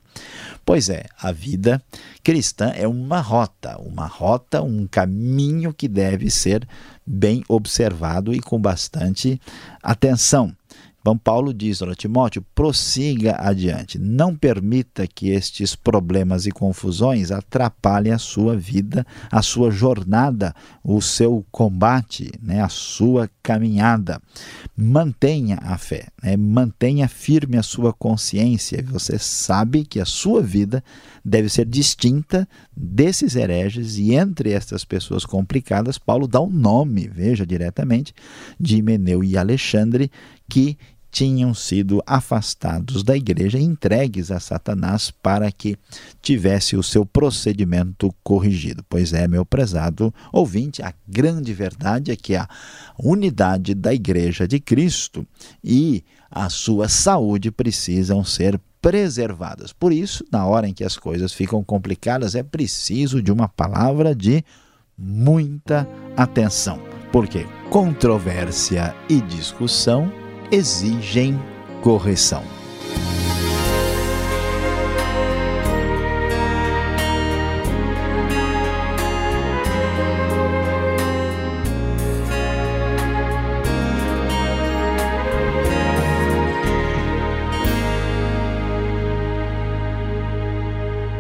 Pois 0.66 0.90
é, 0.90 1.06
a 1.22 1.32
vida 1.32 1.82
cristã 2.24 2.72
é 2.76 2.88
uma 2.88 3.22
rota, 3.22 3.78
uma 3.82 4.08
rota, 4.08 4.62
um 4.62 4.88
caminho 4.88 5.74
que 5.74 5.88
deve 5.88 6.30
ser 6.30 6.68
bem 7.06 7.44
observado 7.48 8.34
e 8.34 8.40
com 8.40 8.60
bastante 8.60 9.40
atenção. 9.82 10.54
Então, 11.08 11.18
Paulo 11.18 11.54
diz, 11.54 11.82
olha, 11.82 11.96
Timóteo, 11.96 12.46
prossiga 12.54 13.38
adiante. 13.40 13.98
Não 13.98 14.36
permita 14.36 15.08
que 15.08 15.30
estes 15.30 15.74
problemas 15.74 16.46
e 16.46 16.52
confusões 16.52 17.32
atrapalhem 17.32 18.12
a 18.12 18.18
sua 18.18 18.58
vida, 18.58 19.08
a 19.32 19.42
sua 19.42 19.72
jornada, 19.72 20.54
o 20.84 21.02
seu 21.02 21.46
combate, 21.50 22.30
né, 22.44 22.62
a 22.62 22.68
sua 22.68 23.30
caminhada. 23.42 24.22
Mantenha 24.76 25.58
a 25.62 25.78
fé, 25.78 26.08
né, 26.22 26.36
mantenha 26.36 27.08
firme 27.08 27.56
a 27.56 27.64
sua 27.64 27.94
consciência. 27.94 28.84
Você 28.90 29.18
sabe 29.18 29.86
que 29.86 30.02
a 30.02 30.06
sua 30.06 30.42
vida 30.42 30.84
deve 31.24 31.48
ser 31.48 31.66
distinta 31.66 32.46
desses 32.76 33.38
hereges 33.38 33.98
e 33.98 34.14
entre 34.14 34.52
estas 34.52 34.84
pessoas 34.84 35.26
complicadas, 35.26 35.98
Paulo 35.98 36.28
dá 36.28 36.42
o 36.42 36.48
um 36.48 36.52
nome, 36.52 37.08
veja 37.08 37.46
diretamente, 37.46 38.14
de 38.60 38.76
Himeneu 38.76 39.24
e 39.24 39.38
Alexandre, 39.38 40.12
que 40.50 40.78
tinham 41.12 41.54
sido 41.54 42.02
afastados 42.06 43.04
da 43.04 43.16
igreja 43.16 43.60
entregues 43.60 44.30
a 44.32 44.40
Satanás 44.40 45.10
para 45.10 45.52
que 45.52 45.78
tivesse 46.22 46.76
o 46.76 46.84
seu 46.84 47.06
procedimento 47.06 48.14
corrigido. 48.24 48.84
Pois 48.88 49.14
é, 49.14 49.28
meu 49.28 49.46
prezado 49.46 50.14
ouvinte, 50.32 50.82
a 50.82 50.94
grande 51.08 51.54
verdade 51.54 52.12
é 52.12 52.16
que 52.16 52.36
a 52.36 52.48
unidade 53.00 53.74
da 53.74 53.94
igreja 53.94 54.48
de 54.48 54.60
Cristo 54.60 55.26
e 55.64 56.04
a 56.30 56.50
sua 56.50 56.90
saúde 56.90 57.52
precisam 57.52 58.24
ser 58.24 58.60
preservadas. 58.82 59.74
Por 59.74 59.92
isso, 59.92 60.24
na 60.32 60.46
hora 60.46 60.68
em 60.68 60.74
que 60.74 60.84
as 60.84 60.98
coisas 60.98 61.34
ficam 61.34 61.64
complicadas, 61.64 62.36
é 62.36 62.44
preciso 62.44 63.22
de 63.22 63.32
uma 63.32 63.48
palavra 63.48 64.16
de 64.16 64.44
muita 64.98 65.88
atenção. 66.16 66.80
Porque 67.12 67.46
controvérsia 67.70 68.96
e 69.10 69.22
discussão 69.22 70.12
exigem 70.52 71.40
correção. 71.82 72.44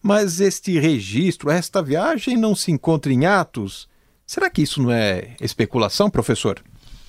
mas 0.01 0.41
este 0.41 0.81
registro, 0.81 1.51
esta 1.51 1.83
viagem 1.83 2.39
não 2.39 2.55
se 2.55 2.73
encontra 2.73 3.13
em 3.13 3.27
Atos. 3.27 3.87
Será 4.27 4.49
que 4.49 4.63
isso 4.63 4.83
não 4.83 4.91
é 4.91 5.37
especulação, 5.39 6.09
professor? 6.09 6.59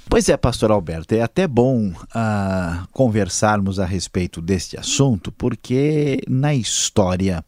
Pois 0.10 0.28
é, 0.28 0.36
pastor 0.36 0.72
Alberto, 0.72 1.16
é 1.16 1.22
até 1.22 1.48
bom 1.48 1.88
uh, 1.92 2.88
conversarmos 2.92 3.80
a 3.80 3.86
respeito 3.86 4.42
deste 4.42 4.78
assunto, 4.78 5.32
porque 5.32 6.20
na 6.28 6.54
história 6.54 7.46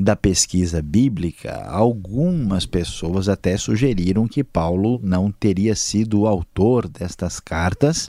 da 0.00 0.14
pesquisa 0.14 0.80
bíblica, 0.80 1.64
algumas 1.66 2.64
pessoas 2.64 3.28
até 3.28 3.56
sugeriram 3.56 4.28
que 4.28 4.44
Paulo 4.44 5.00
não 5.02 5.32
teria 5.32 5.74
sido 5.74 6.20
o 6.20 6.26
autor 6.28 6.86
destas 6.86 7.40
cartas 7.40 8.08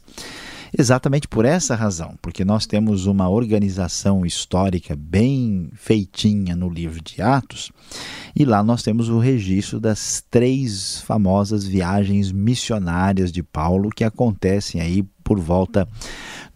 Exatamente 0.77 1.27
por 1.27 1.46
essa 1.46 1.74
razão, 1.74 2.13
porque 2.22 2.46
nós 2.46 2.67
temos 2.67 3.08
uma 3.08 3.27
organização 3.27 4.25
histórica 4.25 4.96
bem 4.96 5.69
feitinha 5.74 6.55
no 6.55 6.69
livro 6.69 7.01
de 7.01 7.22
Atos, 7.22 7.72
e 8.36 8.46
lá 8.46 8.63
nós 8.63 8.84
temos 8.84 9.10
o 9.10 9.17
registro 9.17 9.79
das 9.79 10.24
três 10.29 11.01
famosas 11.01 11.65
viagens 11.65 12.31
missionárias 12.31 13.31
de 13.31 13.41
Paulo 13.41 13.89
que 13.89 14.03
acontecem 14.03 14.79
aí 14.79 15.03
por 15.24 15.39
volta 15.39 15.88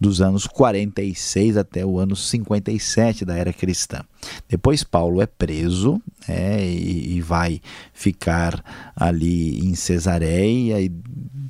dos 0.04 0.20
anos 0.20 0.46
46 0.46 1.56
até 1.56 1.84
o 1.84 1.98
ano 1.98 2.14
57 2.14 3.24
da 3.24 3.34
era 3.38 3.54
cristã. 3.54 4.02
Depois 4.46 4.84
Paulo 4.84 5.22
é 5.22 5.26
preso 5.26 5.98
é, 6.28 6.62
e, 6.62 7.16
e, 7.16 7.20
vai 7.22 7.58
ficar 7.94 8.92
ali 8.94 9.60
em 9.60 9.74
Cesareia 9.74 10.78
e 10.78 10.92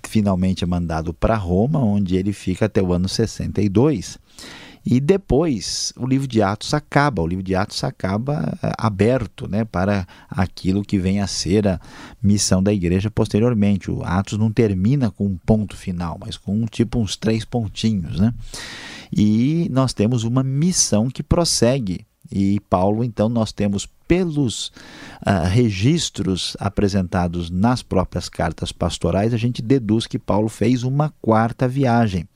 finalmente 0.05 0.63
é 0.63 0.67
mandado 0.69 1.13
para 1.13 1.35
Roma, 1.35 1.81
onde 1.81 2.17
ele 2.17 2.33
fica 2.33 2.67
até 2.67 2.81
o 2.81 2.93
ano 2.93 3.09
62. 3.09 4.19
E 4.85 5.01
depois 5.01 5.93
o 5.97 6.07
livro 6.07 6.29
de 6.29 6.43
Atos 6.43 6.75
acaba, 6.75 7.23
o 7.23 7.27
livro 7.27 7.43
de 7.43 7.55
Atos 7.55 7.83
acaba 7.83 8.59
eh, 8.63 8.73
aberto 8.77 9.49
né, 9.49 9.65
para 9.65 10.07
aquilo 10.29 10.85
que 10.85 10.99
vem 10.99 11.21
a 11.21 11.27
ser 11.27 11.67
a 11.67 11.81
missão 12.23 12.63
da 12.63 12.73
igreja 12.73 13.11
posteriormente. 13.11 13.91
O 13.91 14.03
Atos 14.05 14.37
não 14.37 14.53
termina 14.53 15.11
com 15.11 15.27
um 15.27 15.39
ponto 15.39 15.75
final, 15.75 16.19
mas 16.21 16.37
com 16.37 16.55
um 16.55 16.67
tipo 16.67 16.99
uns 16.99 17.17
três 17.17 17.45
pontinhos. 17.47 18.21
Né? 18.21 18.35
E 19.11 19.69
nós 19.71 19.95
temos 19.95 20.25
uma 20.25 20.43
missão 20.43 21.09
que 21.09 21.23
prossegue. 21.23 22.07
E 22.31 22.59
Paulo, 22.69 23.05
então, 23.05 23.29
nós 23.29 23.53
temos 23.53 23.87
pelos 24.09 24.69
uh, 25.27 25.47
registros 25.49 26.57
apresentados 26.59 27.51
nas 27.51 27.83
próprias 27.83 28.29
cartas 28.29 28.73
pastorais, 28.73 29.33
a 29.33 29.37
gente 29.37 29.63
deduz 29.63 30.07
que 30.07 30.19
Paulo 30.19 30.49
fez 30.49 30.83
uma 30.83 31.13
quarta 31.23 31.69
viagem. 31.69 32.27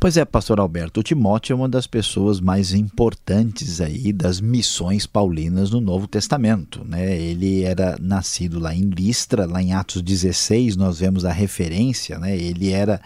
Pois 0.00 0.16
é, 0.16 0.24
pastor 0.24 0.60
Alberto, 0.60 1.00
o 1.00 1.02
Timóteo 1.02 1.54
é 1.54 1.56
uma 1.56 1.68
das 1.68 1.88
pessoas 1.88 2.40
mais 2.40 2.72
importantes 2.72 3.80
aí 3.80 4.12
das 4.12 4.40
missões 4.40 5.06
paulinas 5.06 5.72
no 5.72 5.80
Novo 5.80 6.06
Testamento, 6.06 6.84
né? 6.84 7.20
Ele 7.20 7.64
era 7.64 7.98
nascido 8.00 8.60
lá 8.60 8.72
em 8.72 8.82
Listra, 8.82 9.44
lá 9.44 9.60
em 9.60 9.72
Atos 9.72 10.00
16, 10.00 10.76
nós 10.76 11.00
vemos 11.00 11.24
a 11.24 11.32
referência, 11.32 12.16
né? 12.16 12.36
Ele 12.36 12.70
era 12.70 13.00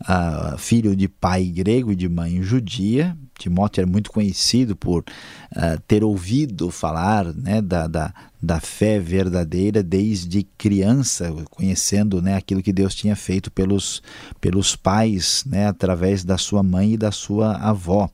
uh, 0.00 0.56
filho 0.56 0.96
de 0.96 1.06
pai 1.06 1.44
grego 1.44 1.92
e 1.92 1.96
de 1.96 2.08
mãe 2.08 2.42
judia. 2.42 3.14
Timóteo 3.38 3.80
era 3.80 3.90
muito 3.90 4.10
conhecido 4.10 4.76
por 4.76 5.00
uh, 5.00 5.80
ter 5.86 6.04
ouvido 6.04 6.70
falar 6.70 7.32
né, 7.32 7.62
da, 7.62 7.86
da, 7.86 8.12
da, 8.42 8.60
fé 8.60 8.98
verdadeira 8.98 9.82
desde 9.82 10.42
criança, 10.58 11.32
conhecendo 11.50 12.20
né, 12.20 12.34
aquilo 12.34 12.62
que 12.62 12.72
Deus 12.72 12.94
tinha 12.94 13.16
feito 13.16 13.50
pelos, 13.50 14.02
pelos 14.40 14.76
pais, 14.76 15.44
né, 15.46 15.68
através 15.68 16.24
da 16.24 16.36
sua 16.36 16.62
mãe 16.62 16.94
e 16.94 16.98
da 16.98 17.12
sua 17.12 17.56
avó. 17.56 18.10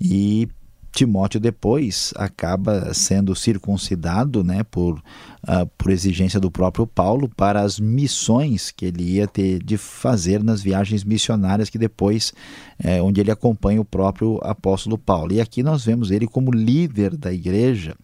E 0.00 0.48
Timóteo 0.92 1.38
depois 1.38 2.12
acaba 2.16 2.92
sendo 2.92 3.34
circuncidado 3.34 4.42
né, 4.42 4.64
por, 4.64 4.98
uh, 4.98 5.66
por 5.78 5.90
exigência 5.90 6.40
do 6.40 6.50
próprio 6.50 6.86
Paulo 6.86 7.28
para 7.28 7.60
as 7.60 7.78
missões 7.78 8.70
que 8.70 8.86
ele 8.86 9.02
ia 9.02 9.26
ter 9.26 9.62
de 9.62 9.76
fazer 9.76 10.42
nas 10.42 10.60
viagens 10.60 11.04
missionárias 11.04 11.70
que 11.70 11.78
depois, 11.78 12.32
é, 12.78 13.00
onde 13.00 13.20
ele 13.20 13.30
acompanha 13.30 13.80
o 13.80 13.84
próprio 13.84 14.38
apóstolo 14.42 14.98
Paulo. 14.98 15.32
E 15.32 15.40
aqui 15.40 15.62
nós 15.62 15.84
vemos 15.84 16.10
ele 16.10 16.26
como 16.26 16.50
líder 16.50 17.16
da 17.16 17.32
igreja 17.32 17.94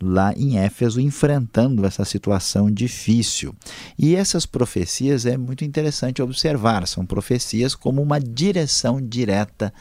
lá 0.00 0.34
em 0.36 0.58
Éfeso 0.58 1.00
enfrentando 1.00 1.86
essa 1.86 2.04
situação 2.04 2.70
difícil. 2.70 3.54
E 3.98 4.14
essas 4.14 4.44
profecias 4.44 5.24
é 5.24 5.36
muito 5.36 5.64
interessante 5.64 6.20
observar, 6.20 6.86
são 6.86 7.06
profecias 7.06 7.74
como 7.74 8.02
uma 8.02 8.20
direção 8.20 9.00
direta 9.00 9.72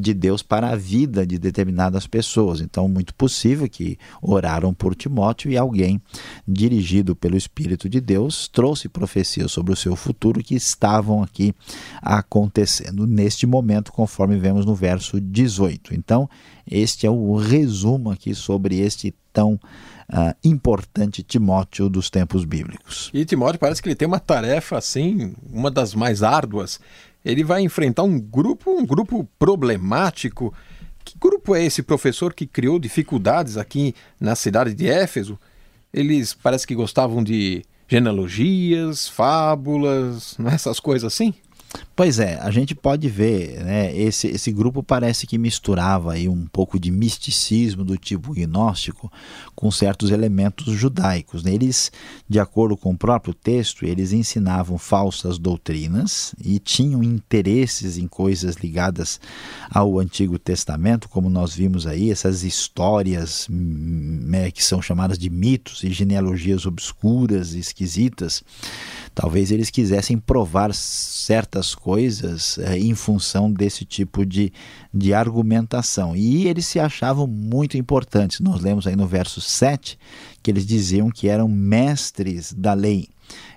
de 0.00 0.14
Deus 0.14 0.42
para 0.42 0.70
a 0.70 0.76
vida 0.76 1.26
de 1.26 1.38
determinadas 1.38 2.06
pessoas. 2.06 2.60
Então, 2.60 2.88
muito 2.88 3.14
possível 3.14 3.68
que 3.68 3.98
oraram 4.22 4.72
por 4.72 4.94
Timóteo 4.94 5.50
e 5.50 5.56
alguém 5.56 6.00
dirigido 6.46 7.14
pelo 7.14 7.36
Espírito 7.36 7.88
de 7.88 8.00
Deus 8.00 8.48
trouxe 8.48 8.88
profecias 8.88 9.52
sobre 9.52 9.72
o 9.72 9.76
seu 9.76 9.94
futuro 9.94 10.42
que 10.42 10.54
estavam 10.54 11.22
aqui 11.22 11.54
acontecendo 12.00 13.06
neste 13.06 13.46
momento, 13.46 13.92
conforme 13.92 14.38
vemos 14.38 14.64
no 14.64 14.74
verso 14.74 15.20
18. 15.20 15.94
Então, 15.94 16.28
este 16.68 17.06
é 17.06 17.10
o 17.10 17.36
resumo 17.36 18.10
aqui 18.10 18.34
sobre 18.34 18.78
este 18.78 19.14
tão 19.32 19.58
Uh, 20.06 20.36
importante 20.44 21.22
Timóteo 21.22 21.88
dos 21.88 22.10
tempos 22.10 22.44
bíblicos. 22.44 23.10
E 23.14 23.24
Timóteo 23.24 23.58
parece 23.58 23.82
que 23.82 23.88
ele 23.88 23.96
tem 23.96 24.06
uma 24.06 24.20
tarefa 24.20 24.76
assim, 24.76 25.34
uma 25.50 25.70
das 25.70 25.94
mais 25.94 26.22
árduas, 26.22 26.78
ele 27.24 27.42
vai 27.42 27.62
enfrentar 27.62 28.02
um 28.02 28.18
grupo, 28.18 28.70
um 28.70 28.84
grupo 28.84 29.26
problemático. 29.38 30.52
Que 31.04 31.16
grupo 31.18 31.54
é 31.54 31.64
esse 31.64 31.82
professor 31.82 32.34
que 32.34 32.46
criou 32.46 32.78
dificuldades 32.78 33.56
aqui 33.56 33.94
na 34.20 34.34
cidade 34.34 34.74
de 34.74 34.88
Éfeso? 34.88 35.38
Eles 35.92 36.34
parece 36.34 36.66
que 36.66 36.74
gostavam 36.74 37.22
de 37.22 37.64
genealogias, 37.88 39.08
fábulas, 39.08 40.36
é? 40.40 40.54
essas 40.54 40.80
coisas 40.80 41.12
assim? 41.12 41.34
Pois 41.96 42.18
é, 42.18 42.40
a 42.40 42.50
gente 42.50 42.74
pode 42.74 43.08
ver, 43.08 43.62
né, 43.62 43.96
esse, 43.96 44.26
esse 44.26 44.50
grupo 44.50 44.82
parece 44.82 45.28
que 45.28 45.38
misturava 45.38 46.14
aí 46.14 46.28
um 46.28 46.44
pouco 46.46 46.78
de 46.78 46.90
misticismo 46.90 47.84
do 47.84 47.96
tipo 47.96 48.32
gnóstico 48.32 49.12
com 49.54 49.70
certos 49.70 50.10
elementos 50.10 50.74
judaicos. 50.74 51.44
Né? 51.44 51.54
Eles, 51.54 51.92
de 52.28 52.40
acordo 52.40 52.76
com 52.76 52.92
o 52.92 52.98
próprio 52.98 53.32
texto, 53.32 53.84
eles 53.84 54.12
ensinavam 54.12 54.76
falsas 54.76 55.38
doutrinas 55.38 56.34
e 56.44 56.58
tinham 56.58 57.00
interesses 57.00 57.96
em 57.96 58.08
coisas 58.08 58.56
ligadas 58.56 59.20
ao 59.70 60.00
Antigo 60.00 60.36
Testamento, 60.36 61.08
como 61.08 61.30
nós 61.30 61.54
vimos 61.54 61.86
aí, 61.86 62.10
essas 62.10 62.42
histórias 62.42 63.46
né, 63.48 64.50
que 64.50 64.64
são 64.64 64.82
chamadas 64.82 65.16
de 65.16 65.30
mitos 65.30 65.84
e 65.84 65.90
genealogias 65.90 66.66
obscuras 66.66 67.54
e 67.54 67.60
esquisitas. 67.60 68.42
Talvez 69.14 69.52
eles 69.52 69.70
quisessem 69.70 70.18
provar 70.18 70.74
certas 70.74 71.74
coisas 71.74 72.58
é, 72.58 72.76
em 72.76 72.94
função 72.94 73.50
desse 73.50 73.84
tipo 73.84 74.26
de, 74.26 74.52
de 74.92 75.14
argumentação. 75.14 76.16
E 76.16 76.48
eles 76.48 76.66
se 76.66 76.80
achavam 76.80 77.26
muito 77.26 77.76
importantes. 77.76 78.40
Nós 78.40 78.60
lemos 78.60 78.86
aí 78.86 78.96
no 78.96 79.06
verso 79.06 79.40
7 79.40 79.98
que 80.42 80.50
eles 80.50 80.66
diziam 80.66 81.10
que 81.10 81.28
eram 81.28 81.48
mestres 81.48 82.52
da 82.52 82.74
lei. 82.74 83.08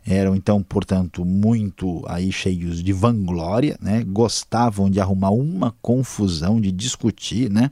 Eram 0.06 0.36
então, 0.36 0.63
portanto, 0.63 1.26
muito 1.26 2.02
aí 2.08 2.32
cheios 2.32 2.82
de 2.82 2.93
vanglória, 2.93 3.78
né? 3.82 4.06
Gostavam 4.06 4.89
de 4.89 5.02
arrumar 5.02 5.32
uma 5.32 5.76
confusão, 5.82 6.62
de 6.62 6.72
discutir, 6.72 7.50
né? 7.52 7.70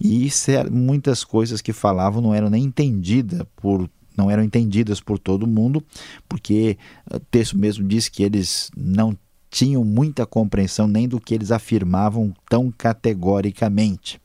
E 0.00 0.30
muitas 0.70 1.24
coisas 1.24 1.60
que 1.60 1.72
falavam 1.72 2.22
não 2.22 2.32
eram 2.34 2.48
nem 2.48 2.64
entendidas 2.64 3.44
por 3.56 3.90
não 4.16 4.30
eram 4.30 4.42
entendidas 4.42 5.00
por 5.00 5.18
todo 5.18 5.46
mundo, 5.46 5.82
porque 6.28 6.78
o 7.12 7.18
texto 7.18 7.58
mesmo 7.58 7.86
diz 7.86 8.08
que 8.08 8.22
eles 8.22 8.70
não 8.76 9.16
tinham 9.54 9.84
muita 9.84 10.26
compreensão 10.26 10.88
nem 10.88 11.06
do 11.06 11.20
que 11.20 11.32
eles 11.32 11.52
afirmavam 11.52 12.34
tão 12.48 12.72
categoricamente. 12.76 14.20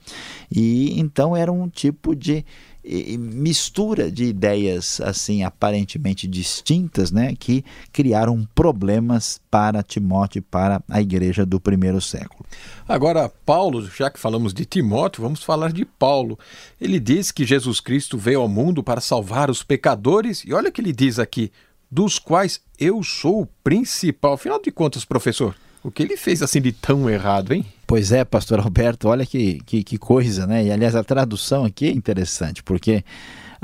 E 0.52 1.00
então 1.00 1.38
era 1.38 1.52
um 1.52 1.70
tipo 1.70 2.16
de 2.16 2.44
mistura 2.84 4.12
de 4.12 4.26
ideias 4.26 5.02
assim 5.02 5.44
aparentemente 5.44 6.28
distintas, 6.28 7.12
né, 7.12 7.36
que 7.38 7.64
criaram 7.92 8.48
problemas 8.56 9.40
para 9.52 9.84
Timóteo 9.84 10.40
e 10.40 10.42
para 10.42 10.82
a 10.90 11.02
igreja 11.02 11.46
do 11.46 11.60
primeiro 11.60 12.00
século. 12.00 12.46
Agora, 12.88 13.30
Paulo, 13.46 13.86
já 13.86 14.10
que 14.10 14.20
falamos 14.20 14.54
de 14.54 14.66
Timóteo, 14.66 15.22
vamos 15.22 15.44
falar 15.44 15.72
de 15.72 15.86
Paulo. 15.86 16.40
Ele 16.80 17.00
diz 17.00 17.32
que 17.32 17.46
Jesus 17.46 17.80
Cristo 17.80 18.18
veio 18.18 18.42
ao 18.42 18.48
mundo 18.48 18.82
para 18.82 19.02
salvar 19.02 19.50
os 19.50 19.62
pecadores, 19.62 20.44
e 20.46 20.54
olha 20.54 20.70
o 20.70 20.72
que 20.72 20.82
ele 20.82 20.94
diz 20.94 21.20
aqui: 21.20 21.52
dos 21.92 22.18
quais 22.18 22.62
eu 22.80 23.04
sou 23.04 23.42
o 23.42 23.46
principal. 23.64 24.34
Afinal 24.34 24.62
de 24.62 24.72
contas, 24.72 25.06
professor, 25.06 25.56
o 25.84 25.92
que 25.92 26.04
ele 26.04 26.18
fez 26.18 26.42
assim 26.42 26.62
de 26.62 26.72
tão 26.72 27.10
errado, 27.10 27.54
hein? 27.54 27.66
Pois 27.90 28.12
é, 28.12 28.24
pastor 28.24 28.60
Alberto, 28.60 29.08
olha 29.08 29.26
que, 29.26 29.60
que, 29.66 29.84
que 29.84 29.98
coisa, 29.98 30.46
né? 30.46 30.64
E 30.64 30.72
aliás, 30.72 30.96
a 30.96 31.04
tradução 31.04 31.66
aqui 31.66 31.88
é 31.88 31.92
interessante, 31.92 32.62
porque 32.62 33.04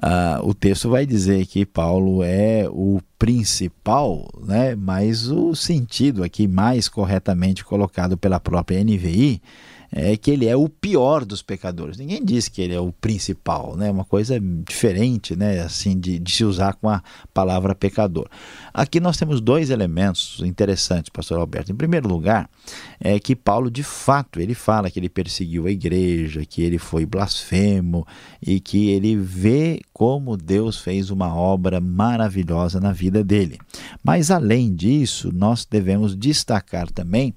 uh, 0.04 0.44
o 0.44 0.52
texto 0.52 0.90
vai 0.90 1.06
dizer 1.06 1.46
que 1.46 1.64
Paulo 1.64 2.24
é 2.24 2.68
o 2.68 3.00
principal, 3.20 4.28
né? 4.44 4.74
Mas 4.74 5.28
o 5.28 5.54
sentido 5.54 6.24
aqui 6.24 6.48
mais 6.48 6.90
corretamente 6.90 7.64
colocado 7.64 8.18
pela 8.18 8.40
própria 8.40 8.84
NVI 8.84 9.40
é 9.98 10.18
que 10.18 10.30
ele 10.30 10.46
é 10.46 10.58
o 10.58 10.68
pior 10.68 11.24
dos 11.24 11.42
pecadores. 11.42 11.98
Ninguém 11.98 12.24
diz 12.24 12.50
que 12.50 12.62
ele 12.62 12.74
é 12.74 12.80
o 12.80 12.92
principal, 12.92 13.78
né? 13.78 13.90
Uma 13.90 14.04
coisa 14.04 14.38
diferente, 14.38 15.38
né? 15.38 15.62
Assim 15.62 15.98
de, 15.98 16.20
de, 16.20 16.32
se 16.34 16.44
usar 16.44 16.74
com 16.74 16.90
a 16.90 17.02
palavra 17.34 17.74
pecador. 17.74 18.28
Aqui 18.74 19.00
nós 19.00 19.16
temos 19.16 19.40
dois 19.40 19.70
elementos 19.70 20.42
interessantes, 20.44 21.10
Pastor 21.10 21.40
Alberto. 21.40 21.72
Em 21.72 21.76
primeiro 21.76 22.10
lugar, 22.10 22.50
é 23.00 23.18
que 23.22 23.38
Paulo 23.38 23.72
de 23.72 23.84
fato 23.84 24.42
ele 24.42 24.54
fala 24.54 24.92
que 24.92 25.00
ele 25.00 25.08
perseguiu 25.08 25.66
a 25.66 25.72
igreja, 25.72 26.46
que 26.46 26.62
ele 26.62 26.78
foi 26.78 27.06
blasfemo 27.06 28.06
e 28.46 28.60
que 28.60 28.90
ele 28.90 29.16
vê 29.16 29.80
como 29.94 30.36
Deus 30.36 30.78
fez 30.78 31.10
uma 31.10 31.34
obra 31.34 31.80
maravilhosa 31.80 32.82
na 32.82 32.92
vida 32.92 33.24
dele. 33.24 33.58
Mas 34.04 34.30
além 34.30 34.76
disso, 34.76 35.32
nós 35.34 35.64
devemos 35.64 36.18
destacar 36.18 36.92
também 36.92 37.34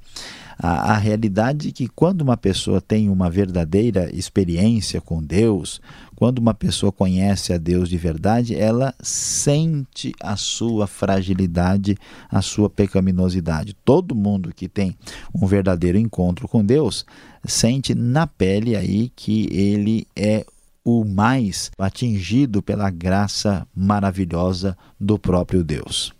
a, 0.59 0.93
a 0.93 0.97
realidade 0.97 1.71
que 1.71 1.87
quando 1.87 2.23
uma 2.23 2.37
pessoa 2.37 2.81
tem 2.81 3.09
uma 3.09 3.31
verdadeira 3.31 4.11
experiência 4.15 5.01
com 5.01 5.23
Deus, 5.23 5.81
quando 6.17 6.39
uma 6.39 6.53
pessoa 6.53 6.91
conhece 6.91 7.53
a 7.53 7.59
Deus 7.59 7.89
de 7.89 7.97
verdade, 7.97 8.57
ela 8.57 8.93
sente 9.01 10.13
a 10.21 10.37
sua 10.37 10.89
fragilidade, 10.89 11.97
a 12.29 12.43
sua 12.43 12.69
pecaminosidade. 12.69 13.77
Todo 13.85 14.17
mundo 14.17 14.53
que 14.53 14.69
tem 14.69 14.97
um 15.33 15.47
verdadeiro 15.47 15.97
encontro 15.97 16.49
com 16.49 16.65
Deus 16.65 17.07
sente 17.47 17.95
na 17.95 18.27
pele 18.27 18.75
aí 18.75 19.13
que 19.15 19.49
ele 19.53 20.07
é 20.17 20.45
o 20.85 21.05
mais 21.05 21.71
atingido 21.79 22.63
pela 22.63 22.91
graça 22.91 23.67
maravilhosa 23.77 24.77
do 24.99 25.19
próprio 25.19 25.63
Deus. 25.63 26.13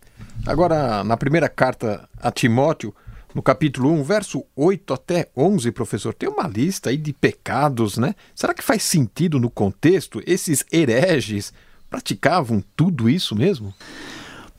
Agora, 0.47 1.03
na 1.03 1.17
primeira 1.17 1.49
carta 1.49 2.09
a 2.21 2.31
Timóteo, 2.31 2.95
no 3.35 3.43
capítulo 3.43 3.91
1, 3.93 4.03
verso 4.03 4.45
8 4.57 4.95
até 4.95 5.29
11, 5.37 5.71
professor, 5.73 6.15
tem 6.15 6.29
uma 6.29 6.47
lista 6.47 6.91
aí 6.91 6.97
de 6.97 7.13
pecados, 7.13 7.99
né? 7.99 8.15
Será 8.35 8.55
que 8.55 8.63
faz 8.63 8.83
sentido 8.83 9.39
no 9.39 9.51
contexto? 9.51 10.23
Esses 10.27 10.65
hereges 10.73 11.53
praticavam 11.91 12.63
tudo 12.77 13.09
isso 13.09 13.35
mesmo? 13.35 13.75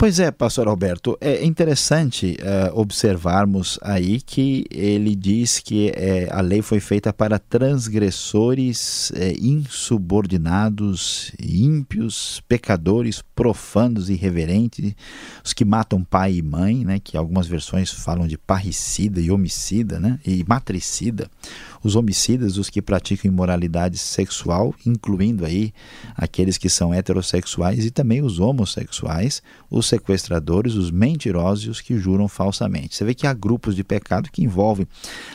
Pois 0.02 0.18
é, 0.18 0.32
pastor 0.32 0.70
Alberto, 0.70 1.18
é 1.20 1.44
interessante 1.44 2.38
uh, 2.40 2.80
observarmos 2.80 3.78
aí 3.82 4.22
que 4.22 4.64
ele 4.72 5.14
diz 5.14 5.60
que 5.60 5.90
uh, 5.90 6.38
a 6.38 6.40
lei 6.40 6.62
foi 6.62 6.80
feita 6.80 7.12
para 7.12 7.38
transgressores 7.38 9.10
uh, 9.10 9.46
insubordinados, 9.46 11.34
ímpios, 11.38 12.42
pecadores, 12.48 13.22
profanos, 13.36 14.10
irreverentes, 14.10 14.96
os 15.44 15.52
que 15.52 15.66
matam 15.66 16.02
pai 16.02 16.36
e 16.36 16.42
mãe, 16.42 16.86
né, 16.86 17.02
que 17.04 17.18
algumas 17.18 17.48
versões 17.48 17.92
falam 17.92 18.26
de 18.26 18.38
parricida 18.38 19.20
e 19.20 19.30
homicida, 19.30 20.00
né, 20.00 20.18
e 20.26 20.46
matricida, 20.48 21.30
os 21.84 21.96
homicidas, 21.96 22.58
os 22.58 22.70
que 22.70 22.82
praticam 22.82 23.32
imoralidade 23.32 23.98
sexual, 23.98 24.74
incluindo 24.86 25.46
aí 25.46 25.74
aqueles 26.15 26.58
que 26.58 26.70
são 26.70 26.94
heterossexuais 26.94 27.86
e 27.86 27.92
também 27.92 28.22
os 28.22 28.39
homossexuais, 28.39 29.42
os 29.70 29.88
sequestradores, 29.88 30.76
os 30.76 30.92
mentirosos 30.92 31.65
e 31.65 31.70
os 31.70 31.82
que 31.82 31.98
juram 31.98 32.28
falsamente. 32.28 32.96
Você 32.96 33.06
vê 33.06 33.13
que 33.13 33.28
há 33.28 33.34
grupos 33.34 33.76
de 33.76 33.84
pecado 33.84 34.30
que 34.32 34.44
envolvem 34.44 34.88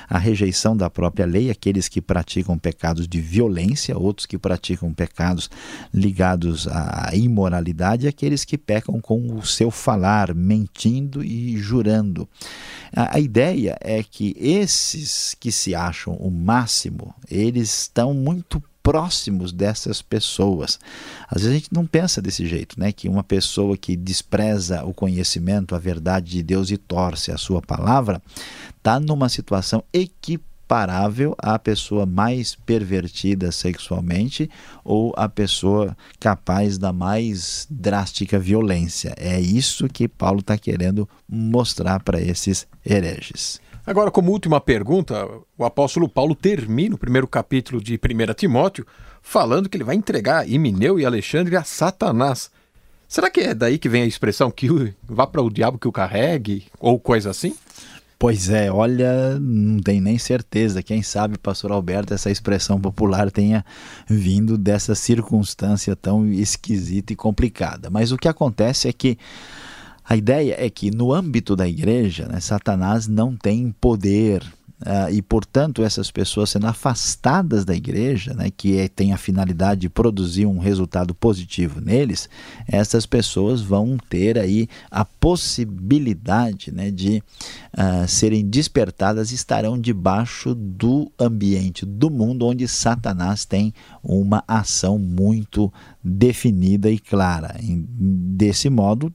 a 0.09 0.19
rejeição 0.19 0.77
da 0.77 0.91
própria 0.91 1.27
lei, 1.27 1.51
aqueles 1.51 1.89
que 1.89 2.01
praticam 2.01 2.59
pecados 2.59 3.09
de 3.09 3.21
violência, 3.21 3.97
outros 3.97 4.27
que 4.27 4.39
praticam 4.39 4.93
pecados 4.93 5.51
ligados 5.93 6.67
à 6.69 7.11
imoralidade, 7.15 8.07
e 8.07 8.09
aqueles 8.09 8.45
que 8.45 8.59
pecam 8.59 9.01
com 9.01 9.35
o 9.35 9.45
seu 9.45 9.71
falar, 9.71 10.35
mentindo 10.35 11.25
e 11.25 11.57
jurando. 11.57 12.29
A, 12.95 13.17
a 13.17 13.21
ideia 13.21 13.77
é 13.81 14.03
que 14.03 14.35
esses 14.39 15.35
que 15.39 15.51
se 15.51 15.75
acham 15.75 16.15
máximo, 16.35 17.15
eles 17.31 17.83
estão 17.83 18.13
muito 18.13 18.63
próximos 18.85 19.51
dessas 19.51 20.03
pessoas. 20.03 20.79
Às 21.27 21.41
vezes 21.41 21.51
a 21.51 21.59
gente 21.59 21.73
não 21.73 21.87
pensa 21.87 22.21
desse 22.21 22.47
jeito, 22.47 22.79
né? 22.79 22.93
Que 22.93 23.09
uma 23.09 23.25
pessoa 23.25 23.79
que 23.79 23.97
despreza 23.97 24.85
o 24.85 24.93
conhecimento, 24.93 25.75
a 25.75 25.79
verdade 25.79 26.33
de 26.33 26.43
Deus 26.43 26.71
e 26.71 26.77
torce 26.77 27.33
a 27.33 27.39
sua 27.39 27.63
palavra, 27.63 28.21
está 28.77 29.01
numa 29.01 29.31
situação 29.31 29.83
equiparável 29.91 31.35
à 31.39 31.59
pessoa 31.59 32.05
mais 32.05 32.55
pervertida 32.55 33.51
sexualmente 33.51 34.51
ou 34.85 35.15
à 35.17 35.31
pessoa 35.31 35.97
capaz 36.21 36.77
da 36.77 36.93
mais 36.93 37.67
drástica 37.71 38.39
violência. 38.39 39.15
É 39.17 39.41
isso 39.41 39.89
que 39.89 40.07
Paulo 40.07 40.41
está 40.41 40.59
querendo 40.59 41.09
mostrar 41.27 42.01
para 42.01 42.21
esses 42.21 42.67
hereges. 42.85 43.64
Agora, 43.87 44.11
como 44.11 44.33
última 44.33 44.63
pergunta, 44.63 45.29
o 45.59 45.65
apóstolo 45.65 46.09
Paulo 46.09 46.35
termina 46.35 46.95
o 46.95 46.99
primeiro 46.99 47.29
capítulo 47.29 47.83
de 47.83 47.97
1 47.97 48.33
Timóteo 48.33 48.87
falando 49.21 49.69
que 49.69 49.77
ele 49.77 49.85
vai 49.85 49.95
entregar 49.95 50.51
Emineu 50.51 50.99
e 50.99 51.05
Alexandre 51.05 51.55
a 51.55 51.65
Satanás. 51.65 52.51
Será 53.07 53.29
que 53.29 53.41
é 53.41 53.55
daí 53.55 53.77
que 53.77 53.89
vem 53.89 54.03
a 54.03 54.07
expressão 54.07 54.51
que 54.51 54.95
vá 55.07 55.27
para 55.27 55.43
o 55.43 55.51
diabo 55.51 55.79
que 55.79 55.87
o 55.87 55.93
carregue, 55.93 56.65
ou 56.81 56.99
coisa 56.99 57.29
assim? 57.29 57.55
Pois 58.19 58.49
é, 58.49 58.73
olha, 58.73 59.39
não 59.39 59.79
tem 59.79 60.01
nem 60.01 60.17
certeza. 60.17 60.83
Quem 60.83 61.03
sabe, 61.03 61.37
pastor 61.37 61.71
Alberto, 61.71 62.15
essa 62.15 62.31
expressão 62.31 62.81
popular 62.81 63.31
tenha 63.31 63.63
vindo 64.09 64.57
dessa 64.57 64.95
circunstância 64.95 65.95
tão 65.95 66.27
esquisita 66.27 67.13
e 67.13 67.17
complicada. 67.17 67.91
Mas 67.91 68.13
o 68.13 68.17
que 68.17 68.29
acontece 68.29 68.89
é 68.89 68.95
que 68.95 69.19
a 70.07 70.17
ideia 70.17 70.55
é 70.59 70.69
que 70.69 70.91
no 70.91 71.13
âmbito 71.13 71.57
da 71.57 71.67
igreja, 71.67 72.27
né, 72.27 72.39
Satanás 72.39 73.09
não 73.09 73.35
tem 73.35 73.75
poder. 73.81 74.45
Uh, 74.83 75.09
e, 75.11 75.23
portanto, 75.23 75.83
essas 75.83 76.11
pessoas 76.11 76.51
sendo 76.51 76.67
afastadas 76.67 77.65
da 77.65 77.75
igreja, 77.75 78.35
né, 78.35 78.51
que 78.55 78.77
é, 78.77 78.87
tem 78.87 79.15
a 79.15 79.17
finalidade 79.17 79.83
de 79.83 79.89
produzir 79.89 80.45
um 80.45 80.59
resultado 80.59 81.15
positivo 81.15 81.81
neles, 81.81 82.29
essas 82.67 83.07
pessoas 83.07 83.63
vão 83.63 83.97
ter 84.11 84.37
aí 84.37 84.69
a 84.91 85.05
possibilidade 85.07 86.71
né, 86.71 86.91
de 86.91 87.23
uh, 87.73 88.07
serem 88.07 88.45
despertadas 88.45 89.31
e 89.31 89.37
estarão 89.37 89.81
debaixo 89.81 90.55
do 90.55 91.11
ambiente 91.19 91.87
do 91.87 92.11
mundo 92.11 92.45
onde 92.45 92.69
Satanás 92.69 93.47
tem 93.47 93.73
uma 94.03 94.45
ação 94.47 94.99
muito 94.99 95.73
definida 96.03 96.91
e 96.91 96.99
clara. 96.99 97.57
Desse 97.63 98.69
modo, 98.69 99.11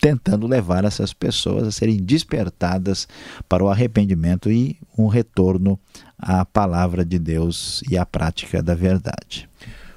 tentando 0.00 0.46
levar 0.46 0.84
essas 0.84 1.12
pessoas 1.12 1.66
a 1.66 1.72
serem 1.72 1.96
despertadas 1.96 3.08
para 3.48 3.64
o 3.64 3.68
arrependimento 3.68 4.50
e 4.50 4.76
um 4.98 5.06
retorno 5.06 5.78
à 6.18 6.44
palavra 6.44 7.04
de 7.04 7.18
Deus 7.18 7.82
e 7.90 7.96
à 7.96 8.04
prática 8.04 8.62
da 8.62 8.74
verdade. 8.74 9.48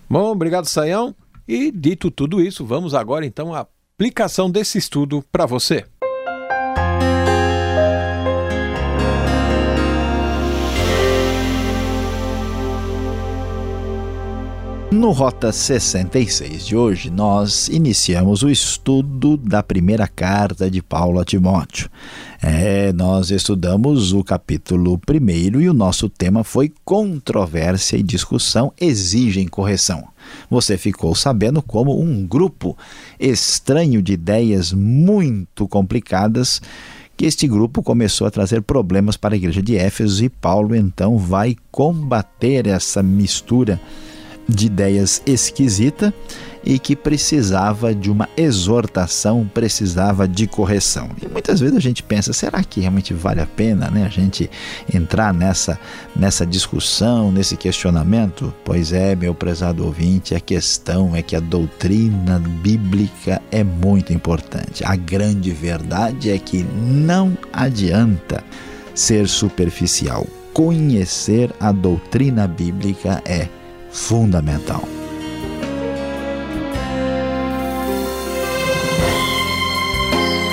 Bom, 0.09 0.31
obrigado, 0.31 0.65
Saião. 0.65 1.15
E 1.47 1.71
dito 1.71 2.11
tudo 2.11 2.41
isso, 2.41 2.65
vamos 2.65 2.93
agora 2.93 3.25
então 3.25 3.53
à 3.53 3.67
aplicação 3.95 4.49
desse 4.49 4.77
estudo 4.77 5.23
para 5.31 5.45
você. 5.45 5.85
No 14.89 15.11
Rota 15.11 15.51
66 15.51 16.65
de 16.65 16.75
hoje, 16.75 17.09
nós 17.09 17.67
iniciamos 17.67 18.41
o 18.41 18.49
estudo 18.49 19.35
da 19.35 19.61
primeira 19.61 20.07
carta 20.07 20.71
de 20.71 20.81
Paulo 20.81 21.19
a 21.19 21.25
Timóteo. 21.25 21.89
É, 22.41 22.93
nós 22.93 23.29
estudamos 23.29 24.13
o 24.13 24.23
capítulo 24.23 24.97
1 25.05 25.59
e 25.59 25.67
o 25.67 25.73
nosso 25.73 26.07
tema 26.07 26.41
foi 26.41 26.71
controvérsia 26.85 27.97
e 27.97 28.01
discussão 28.01 28.71
exigem 28.79 29.45
correção. 29.45 30.07
Você 30.49 30.77
ficou 30.77 31.13
sabendo 31.13 31.61
como 31.61 32.01
um 32.01 32.25
grupo 32.25 32.77
estranho 33.19 34.01
de 34.01 34.13
ideias 34.13 34.71
muito 34.71 35.67
complicadas 35.67 36.61
que 37.17 37.25
este 37.25 37.45
grupo 37.45 37.83
começou 37.83 38.25
a 38.25 38.31
trazer 38.31 38.61
problemas 38.61 39.17
para 39.17 39.35
a 39.35 39.37
igreja 39.37 39.61
de 39.61 39.75
Éfeso 39.75 40.23
e 40.23 40.29
Paulo 40.29 40.73
então 40.73 41.17
vai 41.17 41.57
combater 41.71 42.67
essa 42.67 43.03
mistura 43.03 43.81
de 44.47 44.67
ideias 44.67 45.21
esquisita 45.25 46.13
e 46.63 46.77
que 46.77 46.97
precisava 46.97 47.95
de 47.95 48.11
uma 48.11 48.27
exortação, 48.35 49.49
precisava 49.53 50.27
de 50.27 50.47
correção. 50.47 51.09
E 51.21 51.27
muitas 51.27 51.61
vezes 51.61 51.77
a 51.77 51.79
gente 51.79 52.03
pensa, 52.03 52.33
será 52.33 52.61
que 52.61 52.81
realmente 52.81 53.13
vale 53.13 53.39
a 53.39 53.45
pena, 53.45 53.89
né, 53.89 54.05
a 54.05 54.09
gente 54.09 54.49
entrar 54.93 55.33
nessa 55.33 55.79
nessa 56.13 56.45
discussão, 56.45 57.31
nesse 57.31 57.55
questionamento? 57.55 58.53
Pois 58.65 58.91
é, 58.91 59.15
meu 59.15 59.33
prezado 59.33 59.85
ouvinte, 59.85 60.35
a 60.35 60.41
questão 60.41 61.15
é 61.15 61.21
que 61.21 61.37
a 61.37 61.39
doutrina 61.39 62.37
bíblica 62.39 63.41
é 63.49 63.63
muito 63.63 64.11
importante. 64.11 64.83
A 64.83 64.95
grande 64.97 65.51
verdade 65.51 66.29
é 66.29 66.37
que 66.37 66.63
não 66.63 67.37
adianta 67.53 68.43
ser 68.93 69.29
superficial. 69.29 70.27
Conhecer 70.51 71.53
a 71.59 71.71
doutrina 71.71 72.45
bíblica 72.45 73.21
é 73.23 73.47
fundamental. 73.97 74.87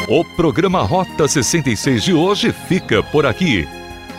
O 0.08 0.24
programa 0.36 0.82
Rota 0.82 1.28
66 1.28 2.02
de 2.02 2.12
hoje 2.12 2.52
fica 2.52 3.02
por 3.02 3.26
aqui. 3.26 3.68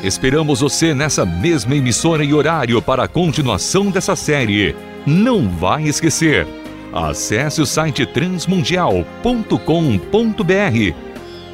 Esperamos 0.03 0.61
você 0.61 0.93
nessa 0.93 1.25
mesma 1.25 1.75
emissora 1.75 2.23
e 2.23 2.33
horário 2.33 2.81
para 2.81 3.03
a 3.03 3.07
continuação 3.07 3.89
dessa 3.89 4.15
série. 4.15 4.75
Não 5.05 5.49
vai 5.49 5.83
esquecer. 5.83 6.47
Acesse 6.93 7.61
o 7.61 7.65
site 7.65 8.05
transmundial.com.br. 8.05 10.95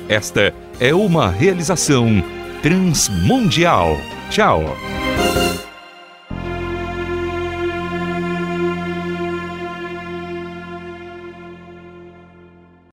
Esta 0.09 0.53
é 0.79 0.93
uma 0.93 1.29
realização 1.29 2.23
transmundial. 2.61 3.97
Tchau. 4.29 4.75